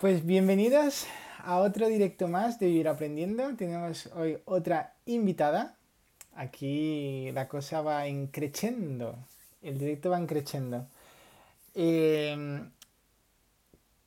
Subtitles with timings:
[0.00, 1.06] Pues bienvenidos
[1.44, 3.54] a otro directo más de Vivir Aprendiendo.
[3.54, 5.76] Tenemos hoy otra invitada.
[6.34, 9.18] Aquí la cosa va increciendo.
[9.60, 10.86] El directo va increciendo.
[11.74, 12.62] Eh,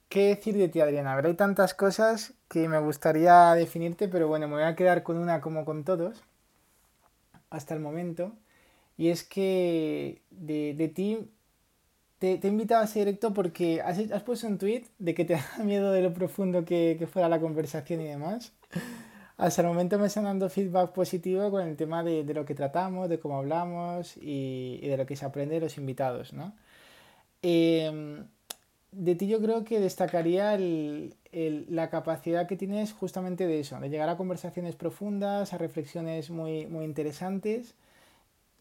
[0.09, 1.15] ¿Qué decir de ti, Adriana?
[1.15, 5.41] hay tantas cosas que me gustaría definirte, pero bueno, me voy a quedar con una
[5.41, 6.23] como con todos,
[7.51, 8.31] hasta el momento.
[8.97, 11.29] Y es que de, de ti
[12.23, 15.25] te, te, he invitado a ese directo porque has, has, puesto un tweet de que
[15.25, 18.53] te da miedo de lo profundo que, que, fuera la conversación y demás.
[19.35, 22.55] Hasta el momento me están dando feedback positivo con el tema de, de lo que
[22.55, 26.55] tratamos, de cómo hablamos y, y, de lo que se aprende de los invitados, ¿no?
[27.41, 28.23] Eh,
[28.93, 33.77] de ti yo creo que destacaría el, el, la capacidad que tienes justamente de eso,
[33.81, 37.75] de llegar a conversaciones profundas, a reflexiones muy, muy interesantes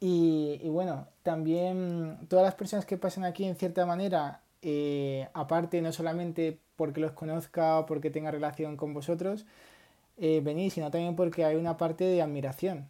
[0.05, 5.93] y, bueno, también todas las personas que pasan aquí en cierta manera, eh, aparte no
[5.93, 9.47] solamente porque los conozca o porque tenga relación con vosotros,
[10.19, 12.89] eh, venís, sino también porque hay una parte de admiración.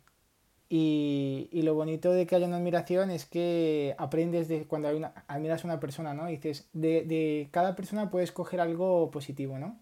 [0.70, 4.97] Y, y, lo bonito de que haya una admiración es que aprendes de cuando hay
[4.97, 6.31] una, admiras a una persona, ¿no?
[6.31, 9.77] Y dices, de, de cada persona puedes coger algo positivo, ¿no?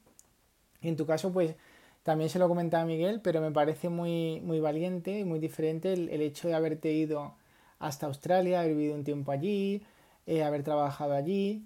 [0.82, 1.54] Y en tu caso, pues
[2.02, 6.08] también se lo comentaba Miguel, pero me parece muy, muy valiente y muy diferente el,
[6.08, 7.34] el, hecho de haberte ido
[7.78, 9.82] hasta Australia, haber vivido un tiempo allí,
[10.26, 11.64] eh, haber trabajado allí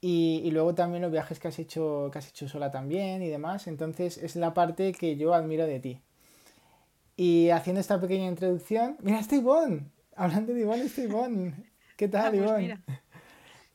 [0.00, 3.28] y, y, luego también los viajes que has, hecho, que has hecho sola también y
[3.28, 3.68] demás.
[3.68, 6.00] Entonces es la parte que yo admiro de ti.
[7.16, 9.84] Y haciendo esta pequeña introducción, mira, está Ivonne,
[10.16, 11.54] hablando de Ivonne, está Ivonne.
[11.96, 12.78] ¿Qué tal, ah, pues Ivonne?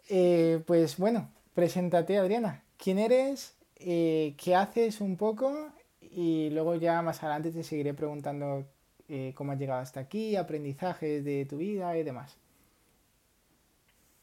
[0.10, 2.64] Eh, pues bueno, preséntate, Adriana.
[2.78, 3.58] ¿Quién eres?
[3.76, 5.74] Eh, ¿Qué haces un poco?
[6.18, 8.66] Y luego ya más adelante te seguiré preguntando
[9.08, 12.40] eh, cómo has llegado hasta aquí, aprendizajes de tu vida y demás.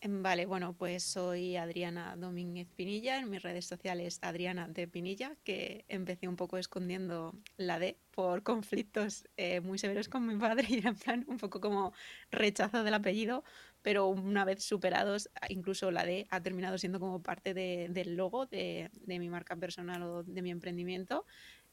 [0.00, 5.36] Em, vale, bueno, pues soy Adriana Domínguez Pinilla, en mis redes sociales Adriana de Pinilla,
[5.44, 10.66] que empecé un poco escondiendo la D por conflictos eh, muy severos con mi padre
[10.68, 11.92] y en plan un poco como
[12.32, 13.44] rechazo del apellido,
[13.82, 18.46] pero una vez superados, incluso la D ha terminado siendo como parte de, del logo
[18.46, 21.24] de, de mi marca personal o de mi emprendimiento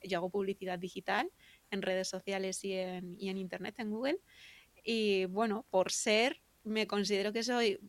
[0.04, 1.32] yo hago publicidad digital
[1.70, 4.20] en redes sociales y en, y en Internet, en Google.
[4.84, 7.80] Y bueno, por ser, me considero que soy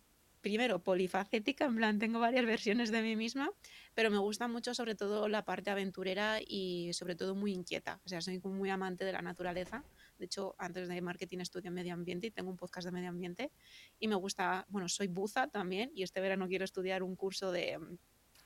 [0.42, 3.50] primero polifacética, en plan tengo varias versiones de mí misma,
[3.94, 8.00] pero me gusta mucho sobre todo la parte aventurera y sobre todo muy inquieta.
[8.04, 9.84] O sea, soy muy amante de la naturaleza.
[10.18, 13.52] De hecho, antes de marketing estudio medio ambiente y tengo un podcast de medio ambiente
[13.98, 17.78] y me gusta, bueno, soy buza también y este verano quiero estudiar un curso de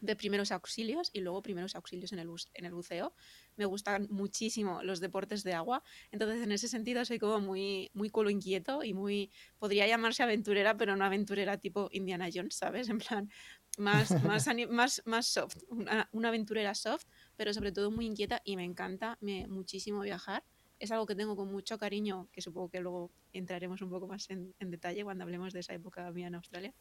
[0.00, 3.14] de primeros auxilios y luego primeros auxilios en el, en el buceo.
[3.56, 8.10] Me gustan muchísimo los deportes de agua, entonces en ese sentido soy como muy, muy
[8.10, 12.88] culo inquieto y muy, podría llamarse aventurera, pero no aventurera tipo Indiana Jones, ¿sabes?
[12.88, 13.30] En plan,
[13.78, 17.04] más, más, más, más soft, una, una, aventurera soft,
[17.36, 20.44] pero sobre todo muy inquieta y me encanta me, muchísimo viajar.
[20.78, 24.28] Es algo que tengo con mucho cariño, que supongo que luego entraremos un poco más
[24.28, 26.74] en, en detalle cuando hablemos de esa época mía en Australia.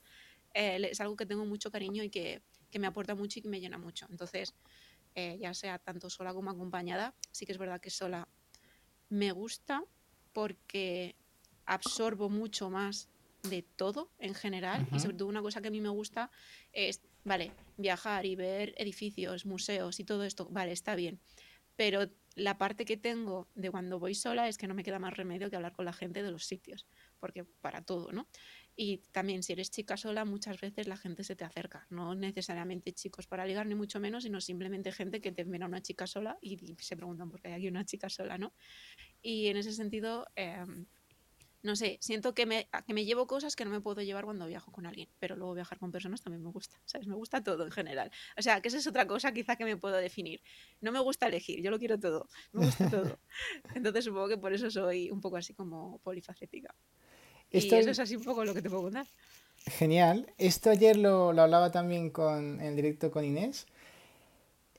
[0.55, 3.49] Eh, es algo que tengo mucho cariño y que, que me aporta mucho y que
[3.49, 4.07] me llena mucho.
[4.09, 4.55] Entonces,
[5.13, 8.27] eh, ya sea tanto sola como acompañada, sí que es verdad que sola
[9.09, 9.83] me gusta
[10.33, 11.15] porque
[11.65, 13.09] absorbo mucho más
[13.43, 14.95] de todo en general uh -huh.
[14.95, 16.31] y sobre todo una cosa que a mí me gusta
[16.71, 21.19] es, vale, viajar y ver edificios, museos y todo esto, vale, está bien,
[21.75, 25.15] pero la parte que tengo de cuando voy sola es que no me queda más
[25.15, 26.85] remedio que hablar con la gente de los sitios,
[27.19, 28.27] porque para todo, ¿no?
[28.75, 32.91] Y también si eres chica sola, muchas veces la gente se te acerca, no necesariamente
[32.91, 36.37] chicos para ligar, ni mucho menos, sino simplemente gente que te mira una chica sola
[36.41, 38.53] y, y se preguntan por qué hay aquí una chica sola, ¿no?
[39.21, 40.65] Y en ese sentido, eh,
[41.65, 44.45] no sé, siento que me, que me llevo cosas que no me puedo llevar cuando
[44.45, 47.07] viajo con alguien, pero luego viajar con personas también me gusta, ¿sabes?
[47.07, 48.11] Me gusta todo en general.
[48.37, 50.43] O sea, que esa es otra cosa quizá que me puedo definir.
[50.79, 53.19] No me gusta elegir, yo lo quiero todo, me gusta todo.
[53.75, 56.75] Entonces supongo que por eso soy un poco así como polifacética.
[57.57, 57.75] Esto...
[57.75, 59.05] Y eso es así un poco lo que te puedo contar.
[59.67, 60.27] Genial.
[60.37, 63.65] Esto ayer lo, lo hablaba también con, en directo con Inés.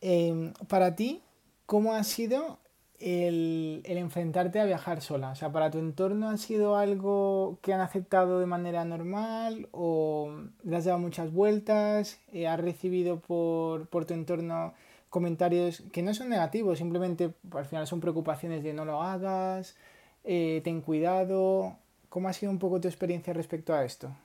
[0.00, 1.22] Eh, para ti,
[1.66, 2.58] ¿cómo ha sido
[3.00, 5.30] el, el, enfrentarte a viajar sola?
[5.30, 10.32] O sea, ¿para tu entorno ha sido algo que han aceptado de manera normal o
[10.62, 12.20] le has dado muchas vueltas?
[12.32, 14.74] Eh, ¿Has recibido por, por tu entorno
[15.08, 19.76] comentarios que no son negativos, simplemente al final son preocupaciones de no lo hagas,
[20.24, 21.78] eh, ten cuidado?
[22.08, 24.16] ¿Cómo ha sido un poco tu experiencia respecto a esto?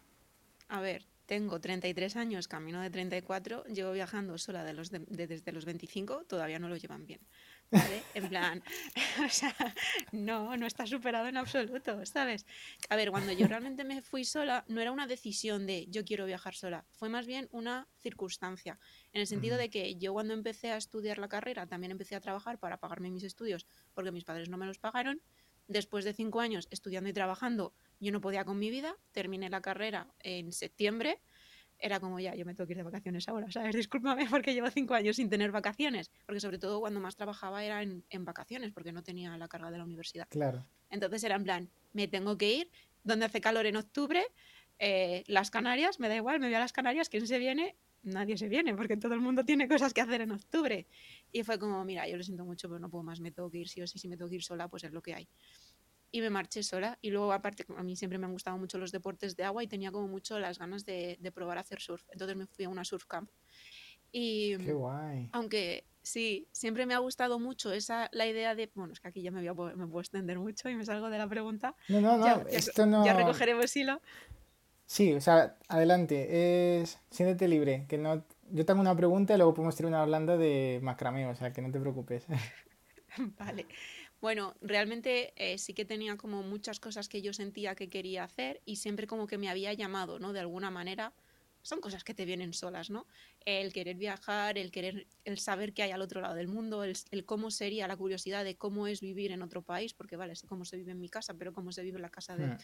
[0.68, 5.28] A ver, tengo 33 años, camino de 34, llevo viajando sola de los de, de,
[5.28, 7.22] desde los 25, todavía no lo llevan bien.
[7.72, 8.04] ¿Vale?
[8.16, 8.62] En plan,
[9.26, 9.56] o sea,
[10.12, 12.46] no, no está superado en absoluto, ¿sabes?
[12.90, 16.26] A ver, cuando yo realmente me fui sola, no era una decisión de yo quiero
[16.26, 18.78] viajar sola, fue más bien una circunstancia.
[19.14, 22.20] En el sentido de que yo cuando empecé a estudiar la carrera también empecé a
[22.20, 25.22] trabajar para pagarme mis estudios porque mis padres no me los pagaron.
[25.72, 28.98] Después de cinco años estudiando y trabajando, yo no podía con mi vida.
[29.14, 31.22] Terminé la carrera en septiembre.
[31.80, 33.74] Era como ya, yo me tengo que ir de vacaciones ahora, ¿sabes?
[33.76, 36.12] Discúlpame porque llevo cinco años sin tener vacaciones.
[36.26, 39.72] Porque sobre todo cuando más trabajaba era en, en vacaciones, porque no tenía la carga
[39.72, 40.28] de la universidad.
[40.30, 40.66] Claro.
[40.90, 42.72] Entonces era en plan, me tengo que ir,
[43.06, 44.26] donde hace calor en octubre,
[44.78, 47.78] eh, las Canarias, me da igual, me voy a las Canarias, ¿quién se viene?
[48.04, 50.88] Nadie se viene, porque todo el mundo tiene cosas que hacer en octubre.
[51.32, 53.60] Y fue como, mira, yo lo siento mucho, pero no puedo más, me tengo que
[53.60, 55.28] ir sí o sí, si me tengo que ir sola, pues es lo que hay.
[56.12, 56.98] Y me marché sola.
[57.02, 59.68] Y luego, aparte, a mí siempre me han gustado mucho los deportes de agua y
[59.68, 62.04] tenía como mucho las ganas de, de probar a hacer surf.
[62.12, 63.30] Entonces me fui a una surf camp.
[64.12, 65.30] Y Qué guay.
[65.32, 69.22] aunque sí, siempre me ha gustado mucho esa la idea de, bueno, es que aquí
[69.22, 71.76] ya me, voy a me puedo extender mucho y me salgo de la pregunta.
[71.88, 73.06] No, no, no, Ya, ya- esto no...
[73.06, 74.02] ya recogeremos hilo.
[74.92, 77.00] Sí, o sea, adelante, es...
[77.12, 78.26] siéntete libre, que no...
[78.50, 81.62] Yo tengo una pregunta y luego podemos tener una Orlando de macramé, o sea, que
[81.62, 82.26] no te preocupes.
[83.40, 83.68] Vale.
[84.20, 88.62] Bueno, realmente eh, sí que tenía como muchas cosas que yo sentía que quería hacer
[88.66, 90.34] y siempre como que me había llamado, ¿no?
[90.34, 91.14] De alguna manera.
[91.64, 93.08] Son cosas que te vienen solas, ¿no?
[93.46, 96.96] El querer viajar, el querer, el saber qué hay al otro lado del mundo, el,
[97.12, 100.48] el cómo sería, la curiosidad de cómo es vivir en otro país, porque vale, sé
[100.48, 102.58] cómo se vive en mi casa, pero cómo se vive en la casa de, Hmm.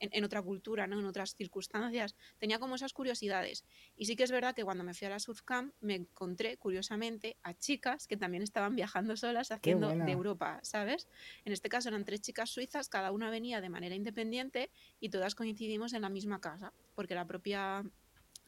[0.00, 0.98] en, en otra cultura, ¿no?
[0.98, 2.14] En otras circunstancias.
[2.38, 3.64] Tenía como esas curiosidades.
[3.96, 6.56] Y sí que es verdad que cuando me fui a la surf camp me encontré,
[6.56, 10.10] curiosamente, a chicas que también estaban viajando solas haciendo de.
[10.10, 11.08] Europa, ¿sabes?
[11.44, 15.34] En este caso eran tres chicas suizas, cada una venía de manera independiente y todas
[15.34, 17.84] coincidimos en la misma casa, porque la propia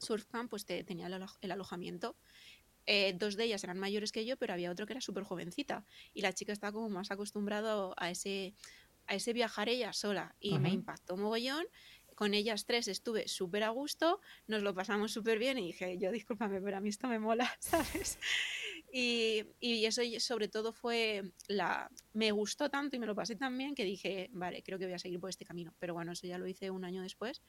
[0.03, 2.17] surf camp pues te, tenía el, alo- el alojamiento.
[2.87, 5.87] Eh, dos de ellas eran mayores que yo, pero había otro que era súper jovencita.
[6.15, 8.55] Y la chica estaba como más acostumbrado a ese,
[9.07, 10.35] a ese viajar ella sola.
[10.41, 11.65] Y me impactó mogollón.
[12.17, 16.13] Con ellas tres estuve súper a gusto, nos lo pasamos súper bien y dije, yo
[16.13, 18.19] discúlpame, pero a mí esto me mola, ¿sabes?
[18.93, 21.91] Y, y eso sobre todo fue la...
[22.13, 24.95] Me gustó tanto y me lo pasé tan bien que dije, vale, creo que voy
[24.95, 25.75] a seguir por este camino.
[25.79, 27.43] Pero bueno, eso ya lo hice un año después.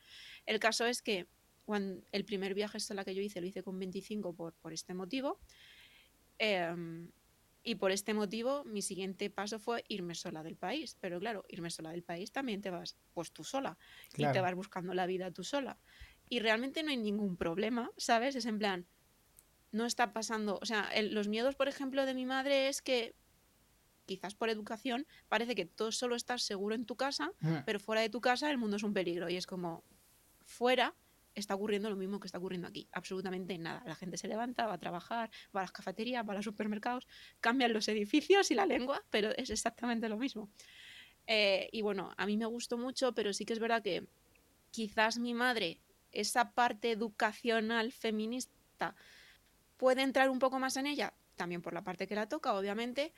[0.45, 1.27] El caso es que
[1.65, 4.93] cuando el primer viaje sola que yo hice lo hice con 25 por, por este
[4.93, 5.39] motivo.
[6.37, 7.11] Em,
[7.65, 10.97] y por este motivo mi siguiente paso fue irme sola del país.
[10.99, 13.77] Pero claro, irme sola del país también te vas pues tú sola
[14.09, 14.41] y te Claro.
[14.41, 15.79] vas buscando la vida tú sola.
[16.29, 18.35] Y realmente no hay ningún problema, ¿sabes?
[18.35, 18.85] Es en plan,
[19.71, 23.15] no está pasando, o sea, el- los miedos, por ejemplo, de mi madre es que
[24.05, 27.59] quizás por educación parece que tú solo estás seguro en tu casa, Hmm.
[27.65, 29.83] pero fuera de tu casa el mundo es un peligro y es como
[30.41, 30.93] fuera
[31.35, 33.83] está ocurriendo lo mismo que está ocurriendo aquí, absolutamente nada.
[33.85, 37.07] La gente se levanta, va a trabajar, va a las cafeterías, va a los supermercados,
[37.39, 40.49] cambian los edificios y la lengua, pero es exactamente lo mismo.
[41.27, 44.07] Eh, y bueno, a mí me gustó mucho, pero sí que es verdad que
[44.71, 45.81] quizás mi madre,
[46.11, 48.95] esa parte educacional feminista,
[49.77, 53.13] puede entrar un poco más en ella, también por la parte que la toca, obviamente,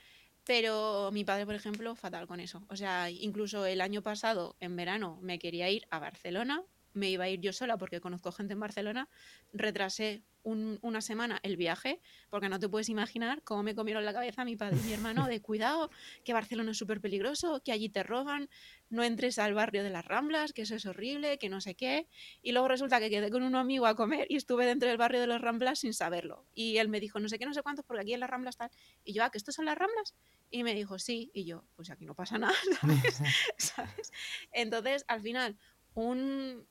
[0.45, 2.63] pero mi padre, por ejemplo, fatal con eso.
[2.69, 6.63] O sea, incluso el año pasado, en verano, me quería ir a Barcelona,
[6.95, 9.07] me iba a ir yo sola porque conozco gente en Barcelona,
[9.53, 11.99] retrasé un- una semana el viaje,
[12.29, 15.25] porque no te puedes imaginar cómo me comieron la cabeza mi padre y mi hermano
[15.25, 15.89] de cuidado,
[16.23, 18.47] que Barcelona es súper peligroso, que allí te roban,
[18.89, 22.07] no entres al barrio de las Ramblas, que eso es horrible, que no sé qué.
[22.43, 25.19] Y luego resulta que quedé con un amigo a comer y estuve dentro del barrio
[25.19, 26.45] de las Ramblas sin saberlo.
[26.53, 28.55] Y él me dijo, no sé qué, no sé cuántos, porque aquí en las Ramblas
[28.55, 28.69] tal.
[29.03, 30.13] Y yo, ah, que estos son las Ramblas.
[30.51, 31.31] Y me dijo, sí.
[31.33, 33.19] Y yo, pues aquí no pasa nada, ¿sabes?
[33.57, 34.11] ¿Sabes?
[34.51, 35.57] Entonces, al final,
[35.95, 36.67] un...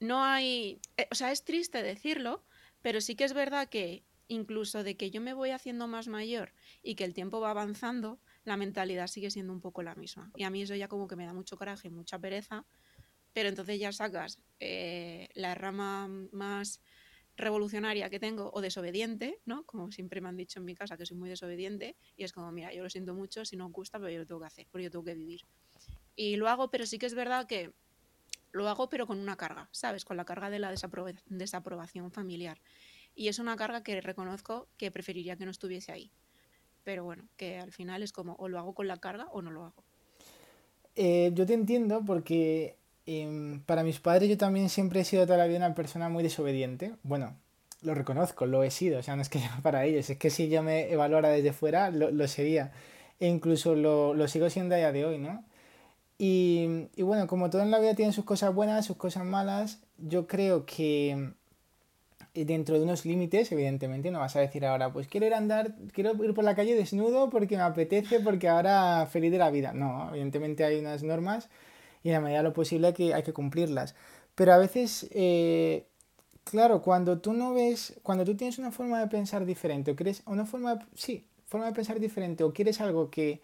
[0.00, 0.80] No hay...
[0.96, 2.44] eh, o sea, es triste decirlo,
[2.82, 6.52] pero sí que es verdad que incluso de que yo me voy haciendo más mayor
[6.82, 10.30] y que el tiempo va avanzando, la mentalidad sigue siendo un poco la misma.
[10.36, 12.64] Y a mí eso ya como que me da mucho coraje, y mucha pereza,
[13.32, 16.80] pero entonces ya sacas eh, la rama más
[17.36, 19.64] revolucionaria que tengo o desobediente, ¿no?
[19.64, 22.52] Como siempre me han dicho en mi casa que soy muy desobediente y es como,
[22.52, 24.66] mira, yo lo siento mucho, si no os gusta, pero yo lo tengo que hacer,
[24.70, 25.42] porque yo tengo que vivir.
[26.14, 27.72] Y lo hago, pero sí que es verdad que
[28.52, 30.04] lo hago pero con una carga, ¿sabes?
[30.04, 32.60] Con la carga de la desaproba- desaprobación familiar.
[33.14, 36.10] Y es una carga que reconozco que preferiría que no estuviese ahí.
[36.84, 39.50] Pero bueno, que al final es como o lo hago con la carga o no
[39.50, 39.84] lo hago.
[40.96, 42.76] Eh, yo te entiendo porque
[43.06, 46.22] em, para mis padres yo también siempre he sido toda la vida una persona muy
[46.22, 46.92] desobediente.
[47.02, 47.36] Bueno,
[47.82, 50.30] lo reconozco, lo he sido, o sea, no es que yo para ellos, es que
[50.30, 52.72] si yo me evaluara desde fuera, lo, lo sería.
[53.20, 55.44] E incluso lo, lo sigo siendo a día de hoy, ¿no?
[56.22, 59.80] Y, y bueno, como todo en la vida tiene sus cosas buenas, sus cosas malas,
[59.96, 61.32] yo creo que
[62.34, 65.38] eh, dentro de unos límites, evidentemente, no vas a decir ahora, pues quiero ir a
[65.38, 69.50] andar, quiero ir por la calle desnudo porque me apetece, porque ahora feliz de la
[69.50, 69.72] vida.
[69.72, 71.48] No, evidentemente hay unas normas
[72.02, 73.94] y en la medida de lo posible hay que, hay que cumplirlas.
[74.34, 75.86] Pero a veces eh,
[76.44, 80.22] Claro, cuando tú no ves, cuando tú tienes una forma de pensar diferente, o quieres,
[80.26, 83.40] una forma, sí, forma de pensar diferente, o quieres algo que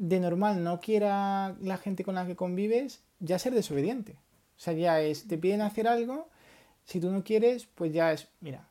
[0.00, 4.12] de normal no quiera la gente con la que convives, ya ser desobediente.
[4.56, 6.28] O sea, ya es, te piden hacer algo,
[6.86, 8.66] si tú no quieres, pues ya es, mira,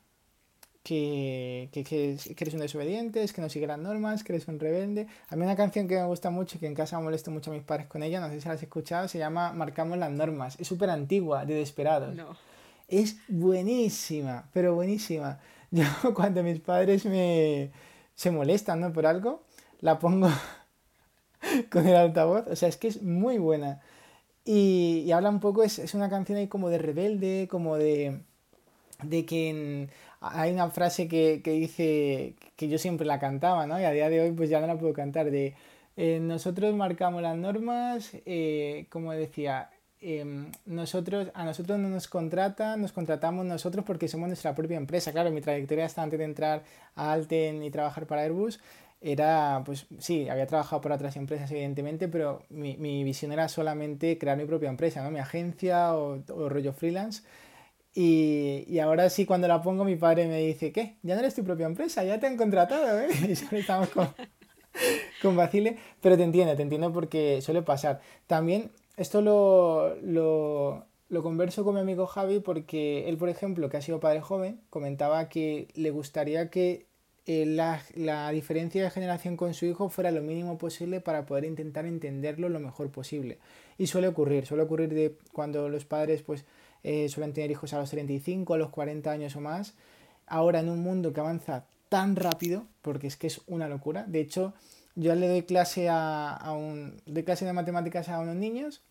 [0.82, 4.32] que, que, que es- que eres un desobediente, es que no sigues las normas, que
[4.32, 5.06] eres un rebelde.
[5.28, 7.54] A mí una canción que me gusta mucho y que en casa molesto mucho a
[7.54, 10.58] mis padres con ella, no sé si la has escuchado, se llama Marcamos las normas.
[10.58, 12.16] Es súper antigua, de Desperados.
[12.16, 12.36] No.
[12.88, 15.38] Es buenísima, pero buenísima.
[15.70, 15.84] Yo
[16.14, 17.70] cuando mis padres me
[18.14, 18.92] se molestan, ¿no?
[18.92, 19.44] por algo,
[19.80, 20.28] la pongo
[21.70, 22.46] con el altavoz.
[22.48, 23.80] O sea, es que es muy buena.
[24.44, 28.20] Y, y habla un poco, es, es una canción ahí como de rebelde, como de,
[29.02, 33.80] de que en- hay una frase que, que dice que yo siempre la cantaba, ¿no?
[33.80, 35.54] Y a día de hoy pues ya no la puedo cantar, de
[35.96, 39.70] eh, nosotros marcamos las normas, eh, como decía,
[40.00, 45.12] em, nosotros, a nosotros no nos contratan, nos contratamos nosotros porque somos nuestra propia empresa.
[45.12, 46.62] Claro, mi trayectoria hasta antes de entrar
[46.96, 48.60] a Alten y trabajar para Airbus
[49.00, 54.18] era, pues sí, había trabajado para otras empresas evidentemente, pero mi, mi visión era solamente
[54.18, 55.10] crear mi propia empresa, ¿no?
[55.10, 57.22] Mi agencia o, o rollo freelance.
[57.94, 60.96] Y, y ahora sí, cuando la pongo, mi padre me dice, ¿qué?
[61.02, 63.08] Ya no eres tu propia empresa, ya te han contratado, ¿eh?
[63.30, 64.08] Y solo estamos con,
[65.22, 68.00] con vacile, pero te entiendo, te entiendo porque suele pasar.
[68.26, 73.76] También esto lo, lo, lo converso con mi amigo Javi porque él, por ejemplo, que
[73.76, 76.86] ha sido padre joven, comentaba que le gustaría que
[77.26, 81.44] eh, la, la diferencia de generación con su hijo fuera lo mínimo posible para poder
[81.44, 83.38] intentar entenderlo lo mejor posible.
[83.78, 86.44] Y suele ocurrir, suele ocurrir de cuando los padres pues
[86.82, 89.74] eh, suelen tener hijos a los 35, a los 40 años o más.
[90.26, 94.04] Ahora en un mundo que avanza tan rápido, porque es que es una locura.
[94.06, 94.54] De hecho,
[94.94, 98.82] yo le doy clase a, a un, doy clase de matemáticas a unos niños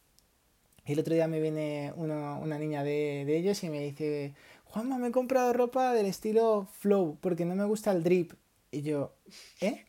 [0.85, 4.33] y el otro día me viene uno- una niña de, de ellos y me dice,
[4.69, 8.33] Juanma, me he comprado ropa del estilo flow porque no me gusta el drip.
[8.71, 9.13] Y yo,
[9.61, 9.85] ¿eh?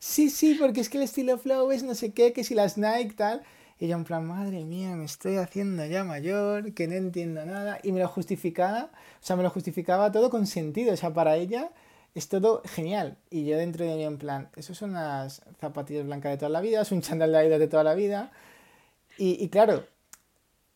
[0.00, 2.78] Sí, sí, porque es que el estilo flow es no sé qué, que si las
[2.78, 3.42] Nike tal.
[3.78, 7.80] Y yo en plan, madre mía, me estoy haciendo ya mayor, que no entiendo nada.
[7.82, 10.94] Y me lo justificaba, o sea, me lo justificaba todo con sentido.
[10.94, 11.70] O sea, para ella
[12.14, 13.18] es todo genial.
[13.30, 16.60] Y yo dentro de mí en plan, eso son unas zapatillas blancas de toda la
[16.60, 18.32] vida, es un chándal de Adidas de toda la vida.
[19.18, 19.86] Y, y claro,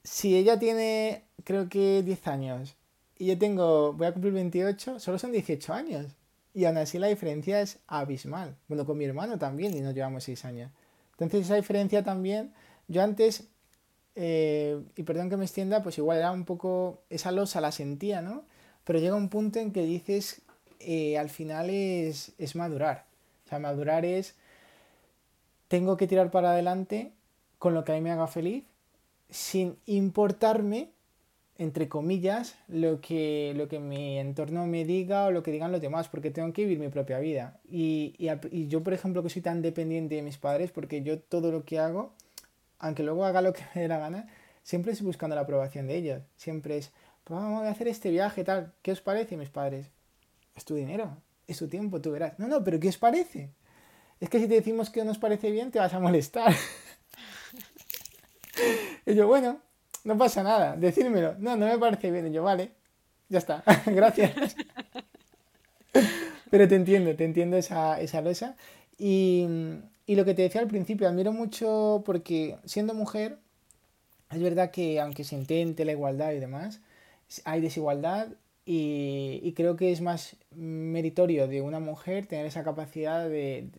[0.05, 2.76] si ella tiene, creo que 10 años,
[3.19, 6.07] y yo tengo, voy a cumplir 28, solo son 18 años.
[6.55, 8.57] Y aún así la diferencia es abismal.
[8.69, 10.71] Bueno, con mi hermano también, y nos llevamos 6 años.
[11.13, 12.53] Entonces esa diferencia también,
[12.89, 13.49] yo antes,
[14.15, 18.23] eh, y perdón que me extienda, pues igual era un poco, esa losa la sentía,
[18.23, 18.45] ¿no?
[18.85, 20.43] Pero llega un punto en que dices,
[20.81, 23.05] eh, al final es, es madurar.
[23.45, 24.35] O sea, madurar es,
[25.69, 27.13] tengo que tirar para adelante
[27.59, 28.65] con lo que a mí me haga feliz,
[29.31, 30.91] sin importarme,
[31.59, 35.81] entre comillas, lo que, lo que mi entorno me diga o lo que digan los
[35.81, 37.61] demás, porque tengo que vivir mi propia vida.
[37.71, 38.15] Y,
[38.69, 41.79] yo, por ejemplo, que soy tan dependiente de mis padres, porque yo todo lo que
[41.79, 42.13] hago,
[42.79, 44.29] aunque luego haga lo que me dé la gana,
[44.63, 46.23] siempre estoy buscando la aprobación de ellos.
[46.37, 46.93] Siempre es,
[47.25, 48.73] pues vamos a hacer este viaje, tal.
[48.83, 49.91] ¿Qué os parece, mis padres?
[50.55, 52.39] Es tu dinero, es tu tiempo, tú verás.
[52.39, 53.51] No, no, pero ¿qué os parece?
[54.21, 56.55] Es que si te decimos que no nos parece bien, te vas a molestar.
[59.09, 59.61] Y yo, bueno,
[60.07, 61.35] no pasa nada, decírmelo.
[61.39, 62.29] No, no me parece bien.
[62.29, 62.73] Y yo, vale,
[63.29, 64.57] ya está, gracias.
[66.51, 68.57] Pero te entiendo, te entiendo esa, esa losa.
[68.99, 69.47] Y,
[70.07, 73.39] y lo que te decía al principio, admiro mucho porque siendo mujer,
[74.31, 76.81] es verdad que aunque se intente la igualdad y demás,
[77.45, 78.29] hay desigualdad
[78.65, 83.71] y, y creo que es más meritorio de una mujer tener esa capacidad de,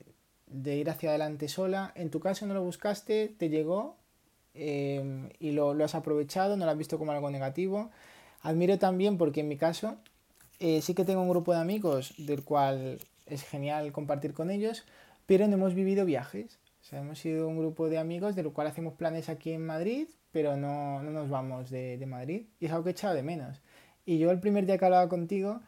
[0.48, 1.92] de ir hacia adelante sola.
[1.96, 3.98] En tu caso no lo buscaste, te llegó
[4.58, 7.90] eh, y lo, lo has aprovechado, no lo has visto como algo negativo.
[8.42, 9.98] Admiro también porque en mi caso
[10.60, 14.84] eh, sí que tengo un grupo de amigos del cual es genial compartir con ellos,
[15.26, 16.58] pero no hemos vivido viajes.
[16.82, 20.08] O sea, hemos sido un grupo de amigos del cual hacemos planes aquí en Madrid,
[20.32, 22.46] pero no, no nos vamos de, de Madrid.
[22.60, 23.62] Y es algo que he echado de menos.
[24.06, 25.60] Y yo el primer día que hablaba contigo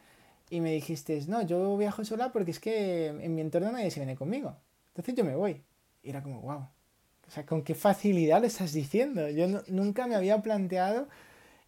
[0.49, 3.99] y me dijiste, no, yo viajo sola porque es que en mi entorno nadie se
[3.99, 4.55] viene conmigo.
[4.89, 5.61] Entonces yo me voy.
[6.01, 6.67] Y era como, wow.
[7.29, 9.29] O sea, con qué facilidad lo estás diciendo.
[9.29, 11.07] Yo nunca me había planteado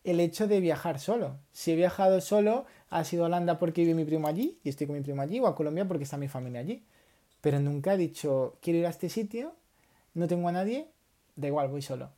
[0.03, 1.38] el hecho de viajar solo.
[1.51, 4.88] Si he viajado solo, ha sido a Holanda porque vive mi primo allí y estoy
[4.88, 6.84] con mi primo allí, o a Colombia porque está mi familia allí.
[7.41, 9.56] Pero nunca he dicho, quiero ir a este sitio,
[10.15, 10.88] no tengo a nadie,
[11.36, 12.10] da igual, voy solo.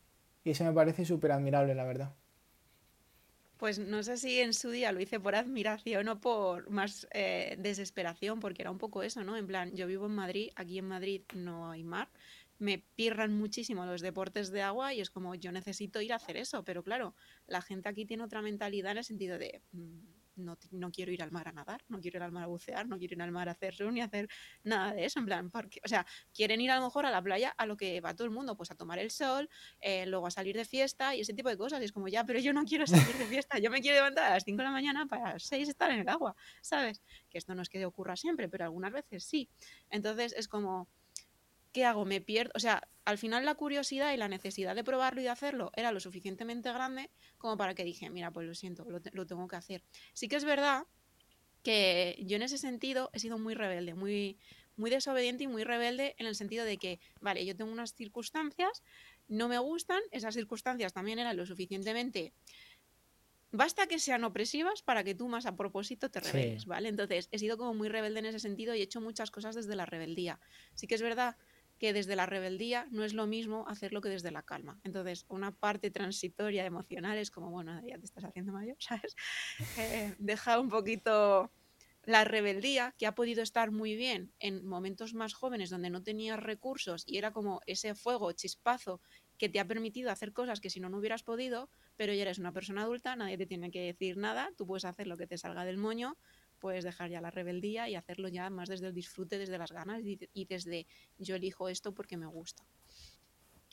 [0.45, 2.13] Y eso me parece súper admirable, la verdad.
[3.57, 7.55] Pues no sé si en su día lo hice por admiración o por más eh,
[7.59, 9.37] desesperación, porque era un poco eso, ¿no?
[9.37, 12.09] En plan, yo vivo en Madrid, aquí en Madrid no hay mar,
[12.59, 16.37] me pirran muchísimo los deportes de agua y es como yo necesito ir a hacer
[16.37, 17.15] eso, pero claro,
[17.47, 19.99] la gente aquí tiene otra mentalidad en el sentido de mm,
[20.35, 22.87] no, no, quiero ir al mar a nadar, no quiero ir al mar a bucear,
[22.87, 24.27] no quiero ir al mar a hacer surf ni hacer
[24.63, 27.21] nada de eso, en plan, porque, o sea, quieren ir a lo mejor a la
[27.21, 30.27] playa a lo que va todo el mundo, pues a tomar el sol, eh, luego
[30.27, 32.53] a salir de fiesta y ese tipo de cosas, y es como ya, pero yo
[32.53, 35.05] no quiero salir de fiesta, yo me quiero levantar a las 5 de la mañana
[35.05, 37.01] para las 6 estar en el agua, ¿sabes?
[37.29, 39.49] Que esto no es que ocurra siempre, pero algunas veces sí.
[39.89, 40.87] Entonces es como
[41.73, 42.05] ¿qué hago?
[42.05, 42.51] Me pierdo.
[42.55, 45.91] O sea, al final la curiosidad y la necesidad de probarlo y de hacerlo era
[45.91, 49.83] lo suficientemente grande como para que dije, mira, pues lo siento, lo, tengo que hacer.
[50.13, 50.85] Sí que es verdad
[51.63, 54.37] que yo en ese sentido he sido muy rebelde, muy,
[54.77, 58.83] muy desobediente y muy rebelde en el sentido de que, vale, yo tengo unas circunstancias,
[59.27, 62.33] no me gustan, esas circunstancias también eran lo suficientemente
[63.53, 66.89] basta que sean opresivas para que tú más a propósito te rebeles, ¿vale?
[66.89, 69.75] Entonces, he sido como muy rebelde en ese sentido y he hecho muchas cosas desde
[69.75, 70.39] la rebeldía.
[70.73, 71.37] Sí que es verdad
[71.79, 74.79] que desde la rebeldía no es lo mismo hacerlo que desde la calma.
[74.83, 79.15] Entonces, una parte transitoria emocional es como, bueno, ya te estás haciendo mayor, ¿sabes?
[79.77, 81.51] Eh, deja un poquito
[82.05, 86.39] la rebeldía, que ha podido estar muy bien en momentos más jóvenes donde no tenías
[86.39, 88.99] recursos y era como ese fuego, chispazo,
[89.37, 92.39] que te ha permitido hacer cosas que si no, no hubieras podido, pero ya eres
[92.39, 95.37] una persona adulta, nadie te tiene que decir nada, tú puedes hacer lo que te
[95.37, 96.17] salga del moño
[96.63, 100.01] puedes dejar ya la rebeldía y hacerlo ya más desde el disfrute, desde las ganas
[100.05, 102.63] y, desde yo elijo esto porque me gusta.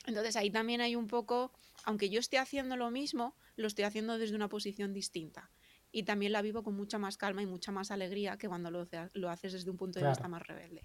[0.05, 1.53] Entonces ahí también hay un poco,
[1.85, 5.49] aunque yo esté haciendo lo mismo, lo estoy haciendo desde una posición distinta.
[5.93, 8.85] Y también la vivo con mucha más calma y mucha más alegría que cuando lo,
[9.13, 10.83] lo haces desde un punto de vista más rebelde.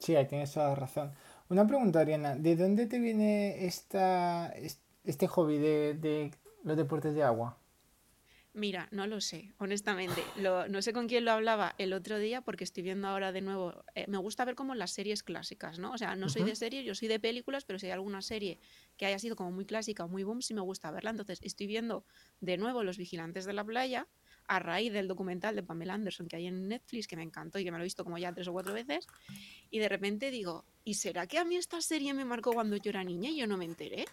[0.00, 1.12] Sí, ahí tienes toda la razón.
[1.50, 4.52] Una pregunta, Ariana, ¿de dónde te viene esta,
[5.04, 6.32] este hobby de, de
[6.64, 7.60] los deportes de agua?
[8.54, 10.22] Mira, no lo sé, honestamente.
[10.38, 13.84] no sé con quién lo hablaba el otro día porque estoy viendo ahora de nuevo.
[13.96, 15.90] Eh, me gusta ver como las series clásicas, ¿no?
[15.90, 18.60] O sea, no soy de series, yo soy de películas, pero si hay alguna serie
[18.96, 21.10] que haya sido como muy clásica o muy boom, sí me gusta verla.
[21.10, 22.06] Entonces estoy viendo
[22.40, 24.06] de nuevo Los Vigilantes de la Playa
[24.46, 27.64] a raíz del documental de Pamela Anderson que hay en Netflix, que me encantó y
[27.64, 29.08] que me lo he visto como ya tres o cuatro veces.
[29.68, 32.90] Y de repente digo, ¿y será que a mí esta serie me marcó cuando yo
[32.90, 34.04] era niña y yo no me enteré?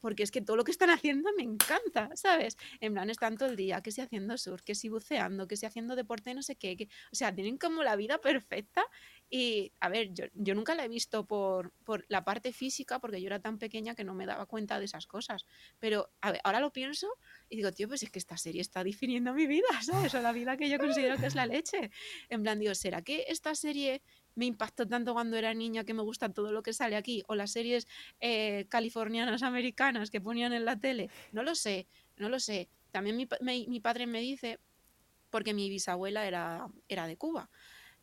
[0.00, 2.56] Porque es que todo lo que están haciendo me encanta, ¿sabes?
[2.80, 5.66] En plan, están todo el día, que si haciendo surf, que si buceando, que si
[5.66, 8.84] haciendo deporte, no sé qué, que, o sea, tienen como la vida perfecta
[9.32, 13.28] y, a ver, yo, nunca la he visto por, por, la parte física, porque yo
[13.28, 15.46] era tan pequeña que no me daba cuenta de esas cosas,
[15.78, 17.06] pero a ver, ahora lo pienso
[17.48, 20.14] y digo, tío, pues es que esta serie está definiendo mi vida, ¿sabes?
[20.14, 21.90] O la vida que yo considero que es la leche.
[22.28, 24.02] En plan, digo, ¿será que esta serie
[24.40, 27.34] me impactó tanto cuando era niña que me gusta todo lo que sale aquí, o
[27.34, 27.86] las series
[28.20, 32.70] eh, californianas americanas que ponían en la tele, no lo sé, no lo sé.
[32.90, 34.58] También mi, mi, padre me dice,
[35.28, 37.50] porque mi bisabuela era, era de Cuba,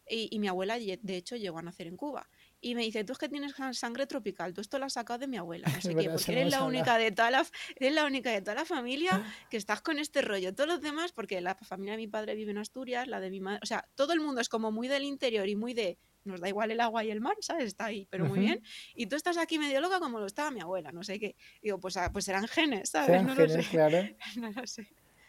[0.07, 2.29] y, y, mi abuela de hecho llegó a nacer en Cuba.
[2.61, 5.27] Y me dice, tú es que tienes sangre tropical, tú esto lo has sacado de
[5.27, 7.47] mi abuela, no sé qué, porque eres la, única de toda la,
[7.77, 10.53] eres la única de toda la familia que estás con este rollo.
[10.53, 13.39] Todos los demás, porque la familia de mi padre vive en Asturias, la de mi
[13.39, 15.97] madre, o sea, todo el mundo es como muy del interior y muy de
[16.27, 17.65] nos da igual el agua y el mar, ¿sabes?
[17.65, 18.61] Está ahí, pero muy bien.
[18.95, 21.35] Y tú estás aquí medio loca como lo estaba mi abuela, no sé qué.
[21.61, 23.23] Digo, pues, ah, pues serán genes, ¿sabes?
[23.23, 23.63] no lo sé.
[23.69, 24.07] claro.
[24.35, 24.87] no lo sé.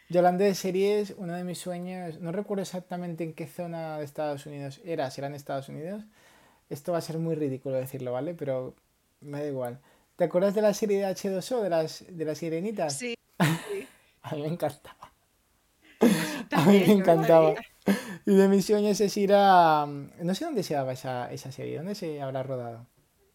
[0.09, 4.05] Yo hablando de series, uno de mis sueños, no recuerdo exactamente en qué zona de
[4.05, 6.03] Estados Unidos era, si era en Estados Unidos.
[6.69, 8.33] Esto va a ser muy ridículo decirlo, ¿vale?
[8.33, 8.75] Pero
[9.21, 9.79] me da igual.
[10.15, 12.97] ¿Te acuerdas de la serie de H2O, de las, de las sirenitas?
[12.97, 13.15] Sí.
[13.37, 15.13] a mí me encantaba.
[16.51, 17.53] a mí me encantaba.
[18.25, 19.85] Y de mis sueños es ir a...
[19.87, 22.87] No sé dónde se daba esa, esa serie, ¿dónde se habrá rodado?